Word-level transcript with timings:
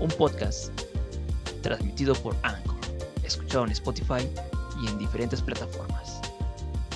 un 0.00 0.08
podcast 0.10 0.72
transmitido 1.62 2.14
por 2.14 2.36
Anchor, 2.42 2.76
escuchado 3.24 3.64
en 3.64 3.72
Spotify 3.72 4.28
y 4.82 4.86
en 4.86 4.98
diferentes 4.98 5.42
plataformas. 5.42 6.20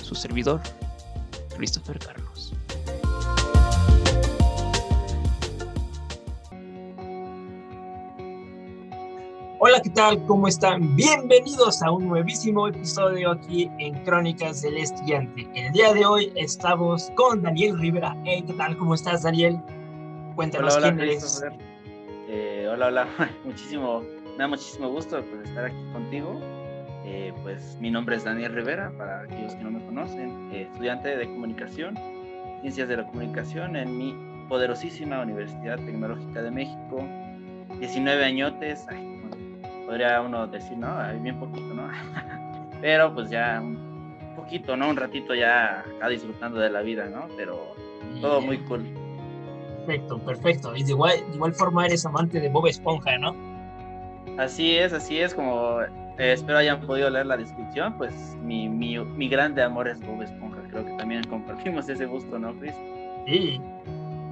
Su 0.01 0.15
servidor, 0.15 0.61
Christopher 1.55 1.99
Carlos. 1.99 2.53
Hola, 9.59 9.81
¿qué 9.81 9.89
tal? 9.91 10.25
¿Cómo 10.25 10.49
están? 10.49 10.93
Bienvenidos 10.95 11.81
a 11.81 11.91
un 11.91 12.07
nuevísimo 12.09 12.67
episodio 12.67 13.31
aquí 13.31 13.69
en 13.79 14.03
Crónicas 14.03 14.61
del 14.61 14.77
Estudiante. 14.77 15.49
El 15.55 15.71
día 15.71 15.93
de 15.93 16.05
hoy 16.05 16.33
estamos 16.35 17.09
con 17.15 17.41
Daniel 17.41 17.79
Rivera. 17.79 18.15
Hey, 18.25 18.43
¿qué 18.45 18.53
tal? 18.53 18.77
¿Cómo 18.77 18.93
estás, 18.93 19.23
Daniel? 19.23 19.61
Cuéntanos 20.35 20.77
quién 20.77 20.99
eres. 20.99 21.41
Hola, 22.73 22.87
hola, 22.87 23.07
muchísimo, 23.43 24.01
me 24.31 24.37
da 24.39 24.47
muchísimo 24.47 24.89
gusto 24.89 25.23
pues, 25.29 25.47
estar 25.47 25.65
aquí 25.65 25.77
contigo. 25.93 26.41
Eh, 27.05 27.31
pues 27.43 27.77
mi 27.79 27.91
nombre 27.91 28.15
es 28.15 28.23
Daniel 28.23 28.51
Rivera, 28.51 28.91
para 28.97 29.21
aquellos 29.21 29.53
que 29.53 29.63
no 29.63 29.69
me 29.69 29.85
conocen, 29.85 30.49
eh, 30.51 30.63
estudiante 30.63 31.15
de 31.15 31.27
comunicación, 31.27 31.95
ciencias 32.61 32.89
de 32.89 32.97
la 32.97 33.05
comunicación 33.05 33.75
en 33.75 33.95
mi 33.95 34.15
poderosísima 34.49 35.21
Universidad 35.21 35.75
Tecnológica 35.75 36.41
de 36.41 36.49
México. 36.49 37.07
19 37.79 38.25
añotes, 38.25 38.87
podría 39.85 40.19
uno 40.21 40.47
decir, 40.47 40.75
no, 40.75 40.97
bien 41.21 41.39
poquito, 41.39 41.75
¿no? 41.75 41.91
Pero 42.81 43.13
pues 43.13 43.29
ya 43.29 43.59
un 43.61 44.33
poquito, 44.35 44.75
¿no? 44.75 44.89
Un 44.89 44.97
ratito 44.97 45.35
ya 45.35 45.81
acá 45.81 46.09
disfrutando 46.09 46.59
de 46.59 46.71
la 46.71 46.81
vida, 46.81 47.05
¿no? 47.05 47.27
Pero 47.37 47.75
todo 48.19 48.41
muy 48.41 48.57
cool. 48.57 49.02
Perfecto, 49.85 50.17
perfecto. 50.19 50.75
Y 50.75 50.83
de 50.83 50.91
igual, 50.91 51.13
igual 51.33 51.53
forma 51.53 51.85
eres 51.85 52.05
amante 52.05 52.39
de 52.39 52.49
Bob 52.49 52.67
Esponja, 52.67 53.17
¿no? 53.17 53.35
Así 54.37 54.77
es, 54.77 54.93
así 54.93 55.19
es, 55.19 55.33
como 55.33 55.81
eh, 55.81 56.33
espero 56.33 56.57
hayan 56.57 56.81
podido 56.81 57.09
leer 57.09 57.25
la 57.25 57.37
descripción, 57.37 57.97
pues 57.97 58.13
mi, 58.41 58.69
mi, 58.69 58.97
mi, 58.97 59.27
grande 59.27 59.61
amor 59.61 59.87
es 59.87 59.99
Bob 59.99 60.21
Esponja. 60.21 60.61
Creo 60.69 60.85
que 60.85 60.93
también 60.93 61.23
compartimos 61.25 61.87
ese 61.89 62.05
gusto, 62.05 62.39
¿no, 62.39 62.53
Chris? 62.59 62.73
Sí, 63.27 63.59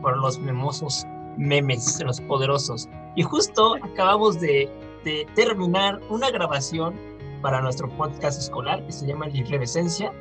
por 0.02 0.18
los 0.18 0.40
memosos 0.40 1.06
memes, 1.38 2.02
los 2.04 2.22
poderosos. 2.22 2.90
Y 3.16 3.24
justo 3.24 3.76
acabamos 3.76 4.40
de, 4.40 4.70
de 5.04 5.28
terminar 5.36 6.00
una 6.10 6.32
grabación 6.32 6.96
para 7.42 7.62
nuestro 7.62 7.90
podcast 7.90 8.40
escolar 8.40 8.86
que 8.86 8.92
se 8.92 9.06
llama 9.06 9.28
La 9.28 9.38
Irreverencia. 9.38 10.14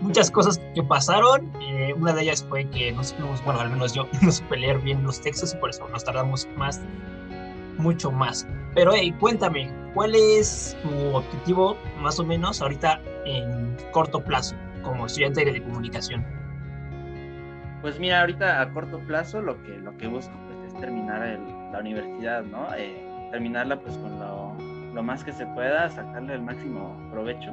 Muchas 0.00 0.30
cosas 0.30 0.60
que 0.74 0.82
pasaron. 0.82 1.52
Eh, 1.60 1.94
una 1.94 2.12
de 2.12 2.22
ellas 2.22 2.44
fue 2.48 2.68
que 2.70 2.92
nos 2.92 3.14
fuimos, 3.14 3.44
bueno, 3.44 3.60
al 3.60 3.70
menos 3.70 3.94
yo 3.94 4.06
no 4.22 4.32
supe 4.32 4.56
leer 4.56 4.78
bien 4.80 5.02
los 5.02 5.20
textos 5.20 5.54
y 5.54 5.56
por 5.56 5.70
eso 5.70 5.88
nos 5.88 6.04
tardamos 6.04 6.48
más, 6.56 6.80
mucho 7.78 8.10
más. 8.10 8.46
Pero 8.74 8.92
hey, 8.94 9.14
cuéntame, 9.18 9.72
¿cuál 9.94 10.14
es 10.14 10.76
tu 10.82 11.16
objetivo 11.16 11.76
más 12.00 12.18
o 12.18 12.24
menos 12.24 12.60
ahorita 12.60 13.00
en 13.24 13.76
corto 13.92 14.22
plazo 14.22 14.54
como 14.82 15.06
estudiante 15.06 15.44
de 15.44 15.62
comunicación? 15.62 16.24
Pues 17.82 17.98
mira, 17.98 18.20
ahorita 18.20 18.60
a 18.60 18.70
corto 18.70 18.98
plazo 19.00 19.40
lo 19.40 19.62
que, 19.62 19.78
lo 19.78 19.96
que 19.96 20.06
busco 20.08 20.32
pues, 20.46 20.72
es 20.72 20.80
terminar 20.80 21.38
la 21.72 21.78
universidad, 21.78 22.42
¿no? 22.42 22.74
Eh, 22.76 23.02
terminarla 23.30 23.80
pues 23.80 23.96
con 23.98 24.18
lo, 24.18 24.54
lo 24.94 25.02
más 25.02 25.24
que 25.24 25.32
se 25.32 25.46
pueda, 25.46 25.88
sacarle 25.90 26.34
el 26.34 26.42
máximo 26.42 26.96
provecho 27.10 27.52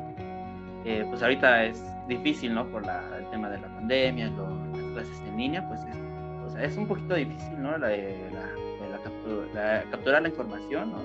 eh, 0.85 1.05
pues 1.09 1.21
ahorita 1.21 1.63
es 1.63 1.81
difícil, 2.07 2.53
¿no? 2.53 2.65
Por 2.65 2.83
el 2.83 3.29
tema 3.29 3.49
de 3.49 3.59
la 3.59 3.67
pandemia, 3.67 4.29
las 4.29 4.83
clases 4.93 5.21
en 5.27 5.37
línea, 5.37 5.67
pues 5.67 5.81
es, 5.81 5.97
o 6.45 6.49
sea, 6.49 6.63
es 6.63 6.77
un 6.77 6.87
poquito 6.87 7.15
difícil, 7.15 7.61
¿no? 7.61 7.77
La, 7.77 7.89
la, 7.89 9.83
capturar 9.91 10.21
la 10.21 10.29
información, 10.29 10.91
¿no? 10.91 10.99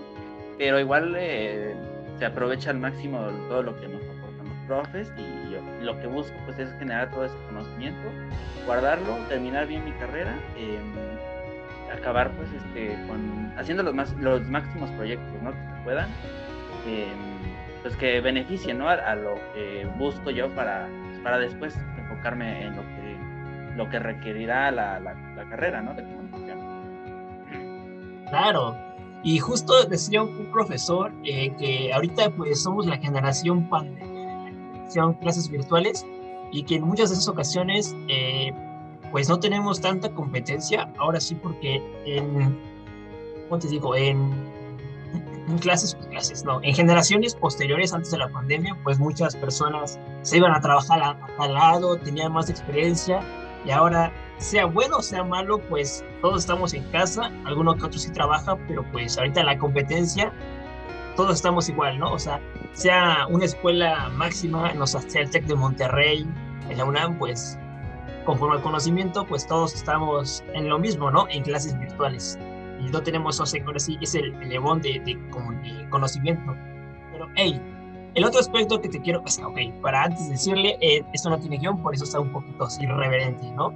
Pero 0.57 0.81
igual 0.81 1.15
eh, 1.17 1.75
se 2.19 2.27
aprovecha 2.27 2.71
al 2.71 2.79
máximo 2.79 3.21
todo 3.49 3.63
lo 3.63 3.81
que 3.81 3.89
nos 3.89 4.03
aportan 4.03 4.49
los 4.49 4.59
profes 4.67 5.13
y 5.17 5.53
yo, 5.53 5.61
lo 5.83 5.99
que 6.01 6.07
busco 6.09 6.35
pues 6.45 6.59
es 6.59 6.71
generar 6.79 7.11
todo 7.11 7.25
ese 7.25 7.37
conocimiento, 7.49 8.09
guardarlo, 8.67 9.15
terminar 9.29 9.67
bien 9.67 9.85
mi 9.85 9.93
carrera, 9.93 10.35
eh, 10.57 10.79
acabar 11.97 12.31
pues 12.33 12.49
este, 12.53 12.97
con, 13.07 13.53
haciendo 13.57 13.83
los, 13.83 13.95
más, 13.95 14.13
los 14.15 14.43
máximos 14.49 14.91
proyectos, 14.93 15.43
¿no? 15.43 15.53
Que 15.53 15.85
puedan. 15.85 16.09
Eh, 16.87 17.07
pues 17.89 17.97
que 17.99 18.21
beneficie 18.21 18.75
¿no? 18.75 18.87
a, 18.87 19.15
lo 19.15 19.37
que 19.55 19.89
busco 19.97 20.31
yo 20.31 20.55
para, 20.55 20.91
para 21.23 21.39
después 21.39 21.75
enfocarme 21.97 22.67
en 22.67 22.77
lo 22.77 22.83
que, 22.83 23.17
lo 23.77 23.89
que 23.89 23.99
requerirá 23.99 24.71
la, 24.71 25.01
la, 25.01 25.15
carrera 25.49 25.81
¿no? 25.81 25.95
de 25.95 26.03
comunicación. 26.03 26.59
Claro, 28.29 28.77
y 29.23 29.39
justo 29.39 29.85
decía 29.87 30.23
un 30.23 30.51
profesor 30.53 31.11
eh, 31.25 31.51
que 31.59 31.91
ahorita 31.95 32.29
pues 32.29 32.63
somos 32.63 32.85
la 32.85 32.99
generación 32.99 33.71
pandemia, 33.71 34.53
clases 35.23 35.49
virtuales 35.49 36.05
y 36.53 36.65
que 36.65 36.75
en 36.75 36.83
muchas 36.83 37.09
de 37.09 37.15
esas 37.15 37.29
ocasiones 37.29 37.97
eh, 38.09 38.53
pues 39.11 39.31
no 39.31 39.41
tenemos 39.41 39.81
tanta 39.81 40.11
competencia, 40.11 40.93
ahora 40.99 41.21
sí 41.21 41.35
porque 41.37 41.83
en, 42.05 42.55
¿cómo 43.49 43.59
te 43.59 43.69
digo? 43.69 43.97
En 43.97 44.48
en 45.49 45.59
clases, 45.59 45.95
pues 45.95 46.07
clases, 46.09 46.45
no, 46.45 46.61
en 46.63 46.75
generaciones 46.75 47.35
posteriores 47.35 47.93
antes 47.93 48.11
de 48.11 48.19
la 48.19 48.29
pandemia, 48.29 48.77
pues 48.85 48.99
muchas 48.99 49.35
personas 49.37 49.99
se 50.23 50.37
iban 50.37 50.53
a 50.53 50.61
trabajar 50.61 51.17
al 51.39 51.55
lado, 51.55 51.97
tenían 51.97 52.33
más 52.33 52.51
experiencia 52.51 53.21
y 53.65 53.71
ahora, 53.71 54.13
sea 54.39 54.67
bueno 54.67 54.99
o 54.99 55.03
sea 55.03 55.25
malo, 55.25 55.59
pues 55.69 56.05
todos 56.21 56.41
estamos 56.41 56.73
en 56.75 56.85
casa, 56.91 57.33
alguno 57.45 57.75
que 57.75 57.87
otro 57.87 57.99
sí 57.99 58.11
trabaja, 58.13 58.57
pero 58.69 58.85
pues 58.93 59.19
ahorita 59.19 59.43
la 59.43 59.59
competencia, 59.59 60.33
todos 61.17 61.37
estamos 61.37 61.69
igual, 61.69 61.99
¿no? 61.99 62.13
O 62.13 62.19
sea, 62.19 62.41
sea 62.73 63.27
una 63.29 63.45
escuela 63.45 64.09
máxima, 64.11 64.73
no 64.75 64.87
sea 64.87 65.01
el 65.15 65.31
TEC 65.31 65.47
de 65.47 65.55
Monterrey, 65.57 66.27
en 66.69 66.79
la 66.79 66.85
UNAM, 66.85 67.19
pues 67.19 67.59
conforme 68.25 68.57
al 68.57 68.63
conocimiento, 68.63 69.27
pues 69.27 69.47
todos 69.47 69.75
estamos 69.75 70.45
en 70.55 70.69
lo 70.69 70.79
mismo, 70.79 71.11
¿no? 71.11 71.27
En 71.31 71.43
clases 71.43 71.79
virtuales 71.79 72.39
no 72.91 73.03
tenemos 73.03 73.41
ese, 73.41 73.79
sí, 73.79 73.99
es 74.01 74.15
el, 74.15 74.35
el 74.43 74.51
de, 74.83 75.01
de, 75.01 75.89
conocimiento. 75.91 76.55
Pero, 77.13 77.29
hey, 77.37 77.61
el 78.15 78.25
otro 78.25 78.41
aspecto 78.41 78.81
que 78.81 78.89
te 78.89 79.01
quiero, 79.01 79.23
pues, 79.23 79.39
ok, 79.39 79.59
para 79.83 80.05
antes 80.05 80.29
decirle, 80.29 80.77
eh, 80.81 81.05
esto 81.13 81.31
no 81.31 81.39
tiene 81.39 81.59
guion, 81.59 81.83
por 81.83 81.95
eso 81.95 82.05
está 82.05 82.21
un 82.21 82.33
poquito 82.33 82.67
irreverente, 82.81 83.51
¿no? 83.53 83.67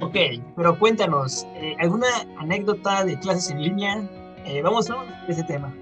Ok, 0.00 0.16
pero 0.56 0.78
cuéntanos, 0.78 1.46
eh, 1.54 1.76
¿alguna 1.78 2.08
anécdota 2.38 3.04
de 3.04 3.18
clases 3.18 3.50
en 3.50 3.62
línea? 3.62 4.02
Eh, 4.44 4.60
vamos 4.62 4.90
a 4.90 5.04
ese 5.28 5.44
tema, 5.44 5.72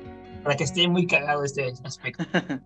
para 0.42 0.56
que 0.56 0.64
esté 0.64 0.86
muy 0.88 1.06
cagado 1.06 1.44
este 1.44 1.72
aspecto. 1.84 2.24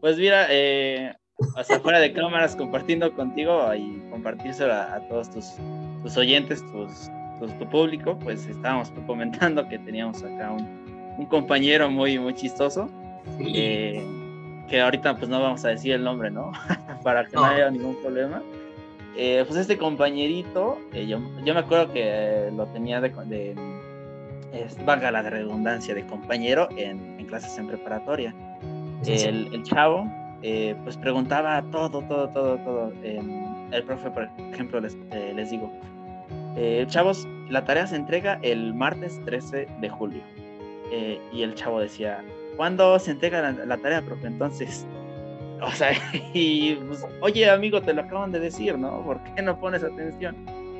pues 0.00 0.16
mira, 0.16 0.46
eh, 0.50 1.12
o 1.56 1.64
sea, 1.64 1.80
fuera 1.80 1.98
de 1.98 2.12
cámaras, 2.12 2.54
compartiendo 2.54 3.12
contigo 3.14 3.74
y 3.74 4.00
compartírselo 4.10 4.72
a, 4.72 4.94
a 4.94 5.08
todos 5.08 5.30
tus, 5.30 5.54
tus 6.02 6.16
oyentes, 6.16 6.64
tus, 6.70 7.10
tu 7.50 7.68
público, 7.68 8.18
pues 8.18 8.46
estábamos 8.46 8.90
comentando 9.06 9.68
que 9.68 9.78
teníamos 9.78 10.22
acá 10.22 10.52
un, 10.52 10.82
un 11.18 11.26
compañero 11.26 11.90
muy, 11.90 12.18
muy 12.18 12.34
chistoso, 12.34 12.88
eh, 13.40 14.04
que 14.68 14.80
ahorita 14.80 15.16
pues 15.16 15.28
no 15.28 15.40
vamos 15.40 15.64
a 15.64 15.68
decir 15.68 15.92
el 15.92 16.04
nombre, 16.04 16.30
¿no? 16.30 16.52
Para 17.02 17.24
que 17.26 17.36
no. 17.36 17.44
haya 17.44 17.70
ningún 17.70 17.96
problema. 17.96 18.42
Eh, 19.16 19.44
pues 19.46 19.58
este 19.60 19.76
compañerito, 19.76 20.78
eh, 20.94 21.06
yo, 21.06 21.20
yo, 21.44 21.52
me 21.52 21.60
acuerdo 21.60 21.92
que 21.92 22.50
lo 22.56 22.66
tenía 22.66 23.00
de, 23.00 23.10
de 23.26 23.54
valga 24.86 25.10
la 25.10 25.22
redundancia, 25.22 25.94
de 25.94 26.06
compañero 26.06 26.68
en, 26.76 27.18
en 27.18 27.26
clases 27.26 27.58
en 27.58 27.66
preparatoria. 27.66 28.34
El, 29.06 29.52
el, 29.52 29.62
chavo, 29.64 30.10
pues 30.84 30.96
preguntaba 30.96 31.62
todo, 31.70 32.00
todo, 32.02 32.28
todo, 32.28 32.56
todo. 32.58 32.92
el 33.02 33.82
profe, 33.84 34.10
por 34.10 34.30
ejemplo, 34.52 34.80
les, 34.80 34.96
les 35.34 35.50
digo, 35.50 35.70
eh, 36.56 36.84
chavos, 36.88 37.26
la 37.48 37.64
tarea 37.64 37.86
se 37.86 37.96
entrega 37.96 38.38
el 38.42 38.74
martes 38.74 39.20
13 39.24 39.68
de 39.80 39.88
julio. 39.88 40.22
Eh, 40.90 41.20
y 41.32 41.42
el 41.42 41.54
chavo 41.54 41.80
decía, 41.80 42.22
¿cuándo 42.56 42.98
se 42.98 43.12
entrega 43.12 43.52
la, 43.52 43.76
tarea, 43.78 44.02
profe? 44.02 44.26
Entonces, 44.26 44.86
o 45.62 45.70
sea, 45.70 45.92
y 46.34 46.74
pues, 46.74 47.04
oye, 47.20 47.48
amigo, 47.48 47.80
te 47.80 47.92
lo 47.92 48.02
acaban 48.02 48.32
de 48.32 48.40
decir, 48.40 48.78
¿no? 48.78 49.02
¿Por 49.02 49.20
qué 49.24 49.42
no 49.42 49.58
pones 49.58 49.82
atención? 49.82 50.36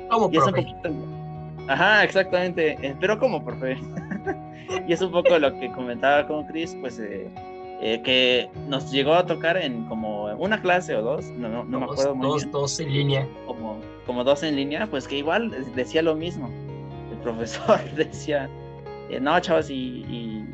¿Cómo, 0.09 0.29
profe? 0.29 0.65
Ajá, 1.67 2.03
exactamente. 2.03 2.77
Eh, 2.81 2.95
pero 2.99 3.17
como, 3.19 3.43
profe. 3.43 3.77
y 4.87 4.93
es 4.93 5.01
un 5.01 5.11
poco 5.11 5.37
lo 5.39 5.57
que 5.59 5.71
comentaba 5.71 6.27
con 6.27 6.45
Chris, 6.45 6.75
pues 6.79 6.99
eh, 6.99 7.29
eh, 7.81 8.01
que 8.03 8.49
nos 8.67 8.91
llegó 8.91 9.13
a 9.13 9.25
tocar 9.25 9.57
en 9.57 9.85
como 9.85 10.25
una 10.35 10.61
clase 10.61 10.95
o 10.95 11.01
dos, 11.01 11.25
no, 11.31 11.49
no, 11.49 11.63
no 11.63 11.79
me 11.79 11.85
acuerdo 11.85 12.15
muy 12.15 12.27
dos, 12.27 12.43
bien. 12.43 12.51
Dos 12.51 12.79
en 12.79 12.93
línea. 12.93 13.27
Como, 13.45 13.79
como 14.05 14.23
dos 14.23 14.43
en 14.43 14.55
línea, 14.55 14.87
pues 14.87 15.07
que 15.07 15.17
igual 15.17 15.51
decía 15.75 16.01
lo 16.01 16.15
mismo. 16.15 16.49
El 17.11 17.17
profesor 17.19 17.79
decía, 17.95 18.49
no, 19.21 19.39
chavos, 19.39 19.69
y, 19.69 20.45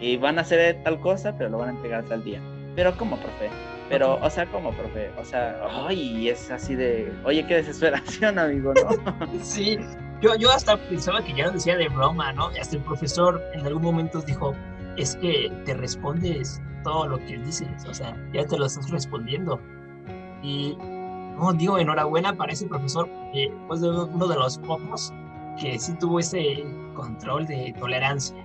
y, 0.00 0.16
van 0.16 0.38
a 0.38 0.42
hacer 0.42 0.82
tal 0.82 0.98
cosa, 1.00 1.36
pero 1.36 1.50
lo 1.50 1.58
van 1.58 1.68
a 1.70 1.72
entregar 1.72 2.04
tal 2.04 2.24
día. 2.24 2.40
Pero 2.74 2.96
como, 2.96 3.16
profe, 3.16 3.50
pero, 3.88 4.18
o 4.22 4.30
sea, 4.30 4.46
como, 4.46 4.72
profe, 4.72 5.10
o 5.18 5.24
sea, 5.24 5.60
ay, 5.86 6.28
es 6.28 6.50
así 6.50 6.74
de, 6.74 7.12
oye, 7.24 7.46
qué 7.46 7.56
desesperación, 7.56 8.38
amigo, 8.38 8.72
¿no? 8.74 9.26
sí, 9.42 9.78
yo, 10.20 10.34
yo 10.36 10.50
hasta 10.50 10.76
pensaba 10.76 11.22
que 11.22 11.34
ya 11.34 11.46
lo 11.46 11.52
decía 11.52 11.76
de 11.76 11.88
broma, 11.88 12.32
¿no? 12.32 12.48
Hasta 12.60 12.76
el 12.76 12.82
profesor 12.82 13.42
en 13.54 13.66
algún 13.66 13.82
momento 13.82 14.20
dijo, 14.22 14.54
es 14.96 15.16
que 15.16 15.52
te 15.64 15.74
respondes 15.74 16.60
todo 16.82 17.08
lo 17.08 17.18
que 17.18 17.38
dices, 17.38 17.84
o 17.88 17.94
sea, 17.94 18.16
ya 18.32 18.44
te 18.46 18.58
lo 18.58 18.66
estás 18.66 18.90
respondiendo. 18.90 19.60
Y, 20.42 20.76
no, 21.42 21.52
digo, 21.52 21.78
enhorabuena 21.78 22.34
para 22.34 22.52
ese 22.52 22.66
profesor, 22.66 23.08
eh, 23.34 23.52
pues 23.66 23.80
de 23.80 23.90
uno 23.90 24.28
de 24.28 24.36
los 24.36 24.58
pocos 24.58 25.12
que 25.60 25.78
sí 25.78 25.92
tuvo 25.98 26.20
ese 26.20 26.64
control 26.94 27.46
de 27.46 27.74
tolerancia. 27.78 28.36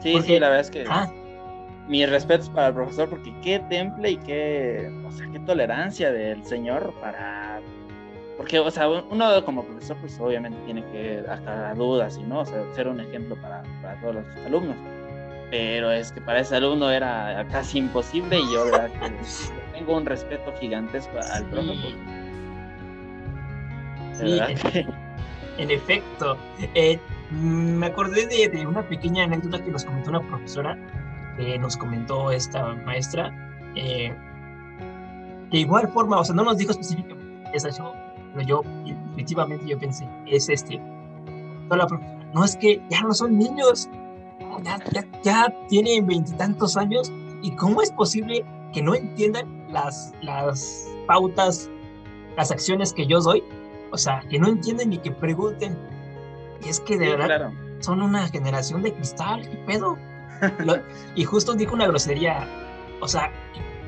Sí, 0.00 0.20
sí, 0.22 0.38
la 0.38 0.48
verdad 0.48 0.60
es 0.60 0.70
que 0.70 0.84
ah, 0.88 1.10
mis 1.88 2.08
respetos 2.08 2.48
para 2.50 2.68
el 2.68 2.74
profesor, 2.74 3.08
porque 3.08 3.34
qué 3.42 3.58
temple 3.68 4.12
y 4.12 4.16
qué, 4.18 4.92
o 5.06 5.10
sea, 5.10 5.28
qué 5.32 5.40
tolerancia 5.40 6.12
del 6.12 6.44
señor 6.44 6.94
para 7.00 7.60
porque, 8.38 8.60
o 8.60 8.70
sea, 8.70 8.88
uno 8.88 9.44
como 9.44 9.64
profesor, 9.64 9.96
pues 9.96 10.16
obviamente 10.20 10.56
tiene 10.64 10.84
que 10.92 11.24
hasta 11.28 11.74
dudas 11.74 12.16
y 12.18 12.22
no, 12.22 12.42
o 12.42 12.46
sea, 12.46 12.62
ser 12.72 12.86
un 12.86 13.00
ejemplo 13.00 13.34
para, 13.42 13.64
para 13.82 14.00
todos 14.00 14.14
los 14.14 14.24
alumnos. 14.46 14.76
Pero 15.50 15.90
es 15.90 16.12
que 16.12 16.20
para 16.20 16.38
ese 16.38 16.54
alumno 16.54 16.88
era 16.88 17.44
casi 17.50 17.78
imposible 17.78 18.38
y 18.38 18.52
yo, 18.52 18.66
verdad, 18.66 18.90
que 18.92 18.98
tengo 19.78 19.96
un 19.96 20.06
respeto 20.06 20.52
gigantesco 20.60 21.18
al 21.32 21.44
profesor. 21.46 21.92
Sí, 24.14 24.38
en, 25.58 25.70
efecto. 25.70 26.36
Eh, 26.74 26.98
me 27.30 27.86
acordé 27.86 28.26
de, 28.26 28.48
de, 28.48 28.66
una 28.66 28.82
pequeña 28.82 29.24
anécdota 29.24 29.62
que 29.62 29.70
nos 29.70 29.84
comentó 29.84 30.10
una 30.10 30.20
profesora, 30.28 30.76
que 31.36 31.58
nos 31.58 31.76
comentó 31.76 32.32
esta 32.32 32.74
maestra, 32.74 33.32
eh, 33.76 34.12
de 35.50 35.58
igual 35.58 35.88
forma, 35.88 36.18
o 36.18 36.24
sea, 36.24 36.34
no 36.34 36.44
nos 36.44 36.58
dijo 36.58 36.72
específicamente 36.72 37.50
esa 37.54 37.70
show, 37.70 37.92
pero 38.34 38.46
yo 38.46 38.62
intuitivamente 38.84 39.66
yo 39.66 39.78
pensé, 39.78 40.06
es 40.26 40.48
este. 40.48 40.80
La 41.70 41.86
no 42.34 42.44
es 42.44 42.56
que 42.56 42.82
ya 42.90 43.00
no 43.02 43.14
son 43.14 43.38
niños, 43.38 43.88
ya, 44.64 44.78
ya, 44.92 45.04
ya 45.22 45.54
tienen 45.68 46.06
veintitantos 46.06 46.76
años 46.76 47.12
y 47.42 47.52
cómo 47.52 47.82
es 47.82 47.90
posible 47.92 48.44
que 48.72 48.82
no 48.82 48.94
entiendan 48.94 49.57
las, 49.70 50.12
las 50.22 50.88
pautas, 51.06 51.68
las 52.36 52.50
acciones 52.50 52.92
que 52.92 53.06
yo 53.06 53.20
doy, 53.20 53.42
o 53.90 53.98
sea, 53.98 54.20
que 54.30 54.38
no 54.38 54.48
entienden 54.48 54.90
ni 54.90 54.98
que 54.98 55.10
pregunten. 55.10 55.76
Y 56.64 56.68
es 56.68 56.80
que 56.80 56.96
de 56.98 57.16
verdad 57.16 57.52
son 57.80 58.02
una 58.02 58.26
generación 58.28 58.82
de 58.82 58.92
cristal, 58.92 59.48
¿qué 59.48 59.56
pedo? 59.66 59.96
y 61.14 61.24
justo 61.24 61.54
dijo 61.54 61.74
una 61.74 61.86
grosería, 61.86 62.46
o 63.00 63.08
sea, 63.08 63.30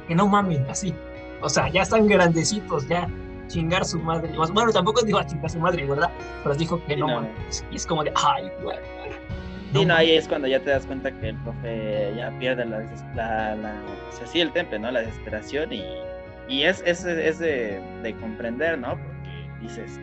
que 0.07 0.15
no 0.15 0.27
mamen 0.27 0.69
así. 0.71 0.95
O 1.43 1.49
sea, 1.49 1.69
ya 1.69 1.83
están 1.83 2.07
grandecitos, 2.07 2.87
ya 2.89 3.09
chingar 3.49 3.85
su 3.85 3.99
madre. 3.99 4.33
Bueno, 4.53 4.73
tampoco 4.73 5.03
dijo 5.03 5.19
a 5.19 5.27
chingar 5.27 5.51
su 5.51 5.59
madre, 5.59 5.87
¿verdad? 5.87 6.11
Pero 6.43 6.55
dijo 6.55 6.85
que 6.87 6.97
no, 6.97 7.27
Y 7.71 7.77
es 7.77 7.87
como 7.87 8.05
de, 8.05 8.13
ay, 8.15 8.51
güey. 8.63 8.79
Sí, 9.73 9.85
no, 9.85 9.95
ahí 9.95 10.13
es 10.13 10.27
cuando 10.27 10.49
ya 10.49 10.61
te 10.61 10.71
das 10.71 10.85
cuenta 10.87 11.13
que 11.13 11.29
el 11.29 11.37
profe 11.37 12.13
ya 12.17 12.31
pierde 12.39 12.65
la, 12.65 12.81
la, 13.15 13.55
la 13.55 13.75
o 14.09 14.13
sea, 14.13 14.27
sí, 14.27 14.41
el 14.41 14.53
temple, 14.53 14.81
¿no? 14.81 14.91
La 14.91 15.01
desesperación 15.01 15.73
y, 15.73 15.85
y 16.49 16.65
es, 16.65 16.83
es, 16.85 17.05
es 17.05 17.39
de, 17.39 17.81
de, 18.03 18.15
comprender, 18.17 18.79
¿no? 18.79 18.91
Porque 18.91 19.63
dices, 19.63 20.01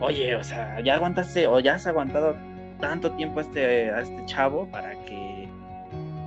oye, 0.00 0.36
o 0.36 0.44
sea, 0.44 0.80
ya 0.80 0.94
aguantaste 0.94 1.46
o 1.46 1.58
ya 1.58 1.74
has 1.74 1.86
aguantado 1.86 2.36
tanto 2.80 3.10
tiempo 3.12 3.40
a 3.40 3.42
este, 3.42 3.90
a 3.90 4.00
este 4.00 4.26
chavo 4.26 4.66
para 4.70 4.92
que, 5.04 5.48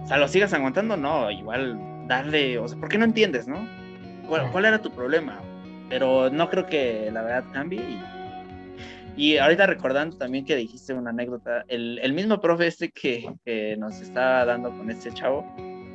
o 0.03 0.07
sea, 0.07 0.17
lo 0.17 0.27
sigas 0.27 0.53
aguantando, 0.53 0.97
no, 0.97 1.31
igual 1.31 1.79
darle, 2.07 2.57
o 2.59 2.67
sea, 2.67 2.77
¿por 2.77 2.89
qué 2.89 2.97
no 2.97 3.05
entiendes, 3.05 3.47
no? 3.47 3.67
¿Cuál, 4.27 4.51
cuál 4.51 4.65
era 4.65 4.81
tu 4.81 4.91
problema? 4.91 5.39
pero 5.89 6.29
no 6.29 6.49
creo 6.49 6.65
que 6.65 7.09
la 7.11 7.21
verdad 7.21 7.43
cambie. 7.53 7.79
Y, 7.79 8.01
ahorita 9.37 9.67
recordando 9.67 10.17
también 10.17 10.45
que 10.45 10.55
dijiste 10.55 10.93
una 10.93 11.11
anécdota, 11.11 11.63
el, 11.67 11.99
el 12.01 12.13
mismo 12.13 12.39
profe 12.41 12.67
este 12.67 12.89
que, 12.89 13.33
que, 13.45 13.77
nos 13.77 14.01
estaba 14.01 14.45
dando 14.45 14.69
con 14.71 14.91
este 14.91 15.13
chavo, 15.13 15.45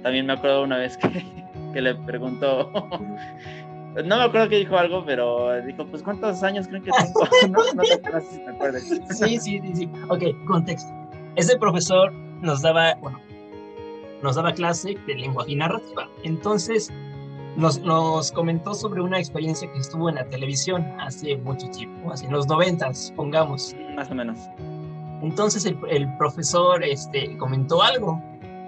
también 0.03 0.27
me 0.27 0.33
acuerdo 0.33 0.63
una 0.63 0.79
vez 0.79 0.97
que, 0.97 1.25
que 1.73 1.81
le 1.81 1.95
preguntó, 1.95 2.71
no 4.05 4.17
me 4.17 4.23
acuerdo 4.23 4.49
que 4.49 4.57
dijo 4.57 4.77
algo, 4.77 5.05
pero 5.05 5.61
dijo, 5.63 5.87
pues 5.87 6.03
¿cuántos 6.03 6.43
años 6.43 6.69
creen 6.69 6.85
que 6.85 6.91
tengo? 6.91 7.29
no, 7.51 7.75
no, 7.75 7.85
sé 7.85 8.31
si 8.31 8.39
te 8.39 8.51
acuerdas. 8.51 8.83
Sí, 8.83 9.39
sí, 9.39 9.61
sí, 9.61 9.73
sí. 9.75 9.91
Ok, 10.09 10.23
contexto. 10.47 10.93
Ese 11.37 11.59
profesor 11.59 12.13
nos 12.41 12.63
daba, 12.63 12.95
bueno, 12.97 13.21
nos 14.23 14.37
daba 14.37 14.53
clase 14.53 14.97
de 15.07 15.15
lenguaje 15.15 15.53
y 15.53 15.57
narrativa. 15.57 16.09
Entonces, 16.25 16.93
nos, 17.61 18.33
comentó 18.33 18.75
sobre 18.75 19.01
una 19.01 19.19
experiencia 19.19 19.71
que 19.71 19.79
estuvo 19.79 20.09
en 20.09 20.17
la 20.17 20.25
televisión 20.25 20.83
hace 20.99 21.37
mucho 21.37 21.69
tiempo, 21.71 22.13
hace 22.13 22.27
en 22.27 22.33
los 22.33 22.47
noventas, 22.47 23.13
pongamos. 23.15 23.75
Más 23.95 24.11
o 24.11 24.15
menos. 24.15 24.39
Entonces 25.23 25.67
el, 25.67 26.17
profesor 26.17 26.83
este, 26.83 27.37
comentó 27.37 27.83
algo, 27.83 28.21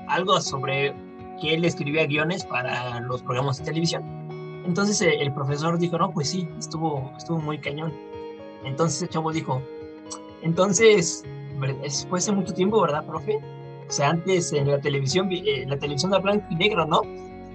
algo 0.09 0.41
sobre 0.41 0.94
que 1.41 1.55
él 1.55 1.65
escribía 1.65 2.06
guiones 2.06 2.44
para 2.44 3.00
los 3.00 3.23
programas 3.23 3.59
de 3.59 3.65
televisión. 3.65 4.03
Entonces 4.67 5.00
el, 5.00 5.33
profesor 5.33 5.79
dijo, 5.79 5.99
no, 5.99 6.11
pues 6.11 6.31
sí, 6.31 6.49
estuvo, 6.59 7.11
estuvo 7.17 7.38
muy 7.38 7.59
cañón. 7.59 7.93
Entonces 8.65 9.03
el 9.03 9.09
chavo 9.09 9.33
dijo, 9.33 9.62
entonces, 10.43 11.25
fue 12.09 12.19
hace 12.19 12.33
mucho 12.33 12.52
tiempo, 12.52 12.81
¿verdad, 12.81 13.05
profe? 13.07 13.38
O 13.88 13.93
sea, 13.93 14.11
antes 14.11 14.52
en 14.52 14.71
la 14.71 14.81
televisión, 14.81 15.28
eh, 15.31 15.64
la 15.66 15.78
televisión 15.78 16.11
de 16.11 16.19
blanco 16.19 16.47
y 16.50 16.57
negro, 16.57 16.87
¿no? 16.87 17.02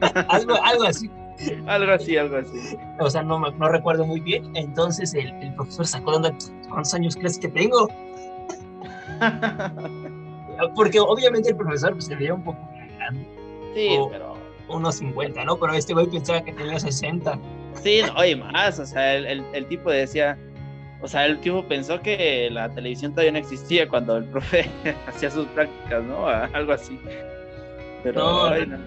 algo, 0.30 0.54
algo 0.64 0.84
así. 0.84 1.10
algo 1.68 1.92
así, 1.92 2.18
algo 2.18 2.38
así. 2.38 2.78
O 3.00 3.10
sea, 3.10 3.24
no, 3.24 3.40
no 3.40 3.70
recuerdo 3.70 4.06
muy 4.06 4.20
bien. 4.20 4.56
Entonces 4.56 5.14
el, 5.14 5.28
el 5.42 5.54
profesor 5.56 5.88
sacó 5.88 6.12
de 6.12 6.18
onda, 6.18 6.34
¿cuántos 6.70 6.94
años 6.94 7.16
crees 7.16 7.38
que 7.38 7.48
tengo? 7.50 7.88
Porque 10.76 11.00
obviamente 11.00 11.50
el 11.50 11.56
profesor 11.56 11.94
pues, 11.94 12.06
se 12.06 12.16
veía 12.16 12.34
un 12.34 12.44
poco 12.44 12.60
grande. 12.98 13.28
Sí, 13.76 13.98
pero... 14.12 14.36
Unos 14.70 14.96
50, 14.96 15.46
¿no? 15.46 15.58
Pero 15.58 15.74
este 15.74 15.94
güey 15.94 16.08
pensaba 16.08 16.42
que 16.42 16.52
tenía 16.52 16.78
60. 16.78 17.40
Sí, 17.82 18.02
oye, 18.18 18.36
más, 18.36 18.78
o 18.80 18.86
sea, 18.86 19.16
el, 19.16 19.26
el, 19.26 19.46
el 19.54 19.66
tipo 19.68 19.90
decía, 19.90 20.38
o 21.02 21.08
sea, 21.08 21.26
el 21.26 21.40
tipo 21.40 21.64
pensó 21.64 22.02
que 22.02 22.50
la 22.52 22.68
televisión 22.74 23.12
todavía 23.12 23.34
no 23.34 23.38
existía 23.38 23.88
cuando 23.88 24.18
el 24.18 24.26
profe 24.26 24.70
hacía 25.08 25.32
sus 25.32 25.46
prácticas, 25.48 26.04
¿no? 26.04 26.28
Algo 26.28 26.74
así. 26.74 27.00
Pero, 28.04 28.50
no, 28.50 28.78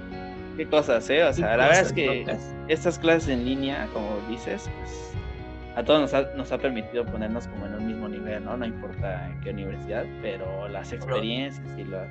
qué 0.57 0.67
cosas, 0.67 1.09
¿eh? 1.11 1.25
O 1.25 1.33
sea, 1.33 1.57
la 1.57 1.69
verdad 1.69 1.83
es 1.83 1.93
que 1.93 2.39
estas 2.69 2.99
clases 2.99 3.29
en 3.29 3.45
línea, 3.45 3.89
como 3.93 4.19
dices, 4.29 4.69
pues 4.79 5.11
a 5.77 5.85
todos 5.85 6.01
nos 6.01 6.15
ha, 6.15 6.23
nos 6.35 6.53
ha 6.53 6.59
permitido 6.59 7.05
ponernos 7.07 7.47
como 7.49 7.67
en 7.67 7.75
un 7.75 7.87
mismo 7.87 8.09
nivel, 8.09 8.45
¿no? 8.45 8.57
No 8.57 8.67
importa 8.67 9.29
en 9.29 9.41
qué 9.41 9.51
universidad, 9.51 10.05
pero 10.21 10.69
las 10.69 10.93
experiencias 10.93 11.67
y 11.79 11.85
las, 11.85 12.09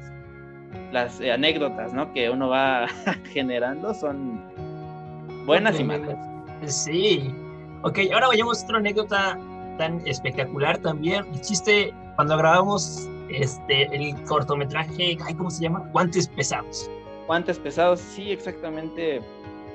las 0.91 1.19
eh, 1.21 1.31
anécdotas, 1.31 1.93
¿no? 1.93 2.11
Que 2.13 2.29
uno 2.29 2.49
va 2.49 2.87
generando 3.31 3.93
son 3.93 4.41
buenas 5.45 5.79
y 5.79 5.83
malas. 5.83 6.17
Sí. 6.65 7.33
Ok, 7.83 7.99
ahora 8.13 8.27
vayamos 8.27 8.61
a 8.61 8.65
otra 8.65 8.77
anécdota 8.77 9.37
tan 9.77 10.05
espectacular 10.07 10.77
también. 10.79 11.25
El 11.33 11.41
chiste, 11.41 11.93
cuando 12.15 12.37
grabamos 12.37 13.09
este, 13.29 13.83
el 13.95 14.15
cortometraje, 14.23 15.17
¿cómo 15.37 15.49
se 15.49 15.63
llama? 15.63 15.87
Guantes 15.91 16.27
pesados. 16.27 16.89
Guantes 17.29 17.59
pesados, 17.59 17.99
sí, 17.99 18.31
exactamente, 18.31 19.21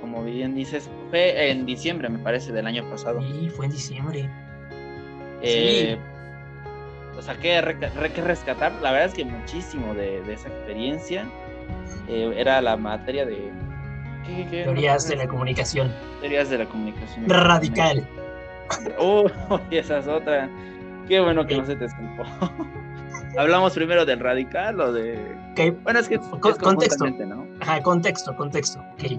como 0.00 0.24
bien 0.24 0.56
dices, 0.56 0.90
fue 1.10 1.52
en 1.52 1.64
diciembre, 1.64 2.08
me 2.08 2.18
parece, 2.18 2.50
del 2.50 2.66
año 2.66 2.82
pasado. 2.90 3.22
Sí, 3.22 3.48
fue 3.48 3.66
en 3.66 3.70
diciembre. 3.70 4.28
Eh, 5.40 5.96
O 7.16 7.22
sea, 7.22 7.36
que, 7.36 7.62
que 8.12 8.20
rescatar, 8.22 8.72
la 8.82 8.90
verdad 8.90 9.06
es 9.06 9.14
que 9.14 9.24
muchísimo 9.24 9.94
de, 9.94 10.20
esa 10.32 10.48
experiencia 10.48 11.28
eh, 12.08 12.34
era 12.36 12.60
la 12.60 12.76
materia 12.76 13.24
de... 13.24 13.52
Teorías 14.50 15.06
de 15.06 15.14
la 15.14 15.28
comunicación. 15.28 15.94
Teorías 16.22 16.50
de 16.50 16.58
la 16.58 16.66
comunicación. 16.66 17.28
Radical. 17.28 18.04
Oh, 18.98 19.26
esa 19.70 19.98
es 19.98 20.08
otra. 20.08 20.48
Qué 21.06 21.20
bueno 21.20 21.46
que 21.46 21.58
no 21.58 21.64
se 21.64 21.76
te 21.76 21.84
escapó. 21.84 22.24
¿Hablamos 23.38 23.74
primero 23.74 24.04
del 24.04 24.20
radical 24.20 24.80
o 24.80 24.92
de.? 24.92 25.36
Bueno, 25.82 26.00
es 26.00 26.08
que. 26.08 26.18
contexto. 26.18 27.06
¿no? 27.06 27.46
Ajá, 27.60 27.82
contexto, 27.82 28.34
contexto. 28.36 28.80
Ok. 28.94 29.18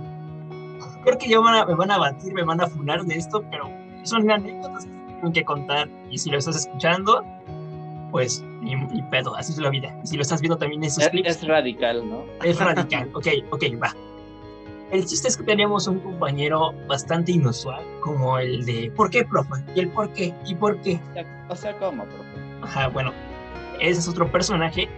Creo 1.04 1.18
que 1.18 1.30
ya 1.30 1.40
me 1.40 1.76
van 1.76 1.92
a 1.92 1.98
batir, 1.98 2.34
me 2.34 2.44
van 2.44 2.62
a 2.62 2.68
funar 2.68 3.04
de 3.04 3.16
esto, 3.16 3.44
pero 3.52 3.70
son 4.04 4.30
anécdotas 4.30 4.86
que 4.86 4.92
tienen 4.92 5.34
que 5.34 5.44
contar. 5.44 5.88
Y 6.10 6.18
si 6.18 6.32
lo 6.32 6.38
estás 6.38 6.56
escuchando, 6.56 7.24
pues 8.12 8.44
ni, 8.62 9.02
pedo, 9.12 9.36
así 9.36 9.52
es 9.52 9.60
la 9.60 9.70
vida. 9.70 9.96
Y 10.04 10.08
si 10.08 10.16
lo 10.16 10.24
estás 10.24 10.42
viendo 10.42 10.58
también 10.58 10.82
en 10.82 10.88
esos 10.88 11.04
es, 11.04 11.10
clips. 11.10 11.30
Es 11.30 11.48
radical, 11.48 12.10
¿no? 12.10 12.24
Es 12.44 12.60
radical, 12.60 13.10
ok, 13.14 13.28
ok, 13.52 13.64
va. 13.82 13.94
El 14.92 15.06
chiste 15.06 15.28
es 15.28 15.38
que 15.38 15.44
teníamos 15.44 15.88
un 15.88 16.00
compañero 16.00 16.74
bastante 16.88 17.34
inusual, 17.34 17.84
como 18.02 18.38
el 18.40 18.66
de 18.66 18.92
¿por 18.96 19.10
qué, 19.10 19.26
profe? 19.26 19.64
Y 19.76 19.82
el 19.82 19.90
por 19.90 20.10
qué, 20.14 20.34
y 20.46 20.56
por 20.56 20.80
qué. 20.82 21.00
O 21.50 21.56
sea, 21.56 21.78
¿cómo, 21.78 22.06
profe? 22.06 22.30
Ajá, 22.62 22.88
bueno, 22.88 23.12
es 23.80 24.08
otro 24.08 24.32
personaje 24.32 24.90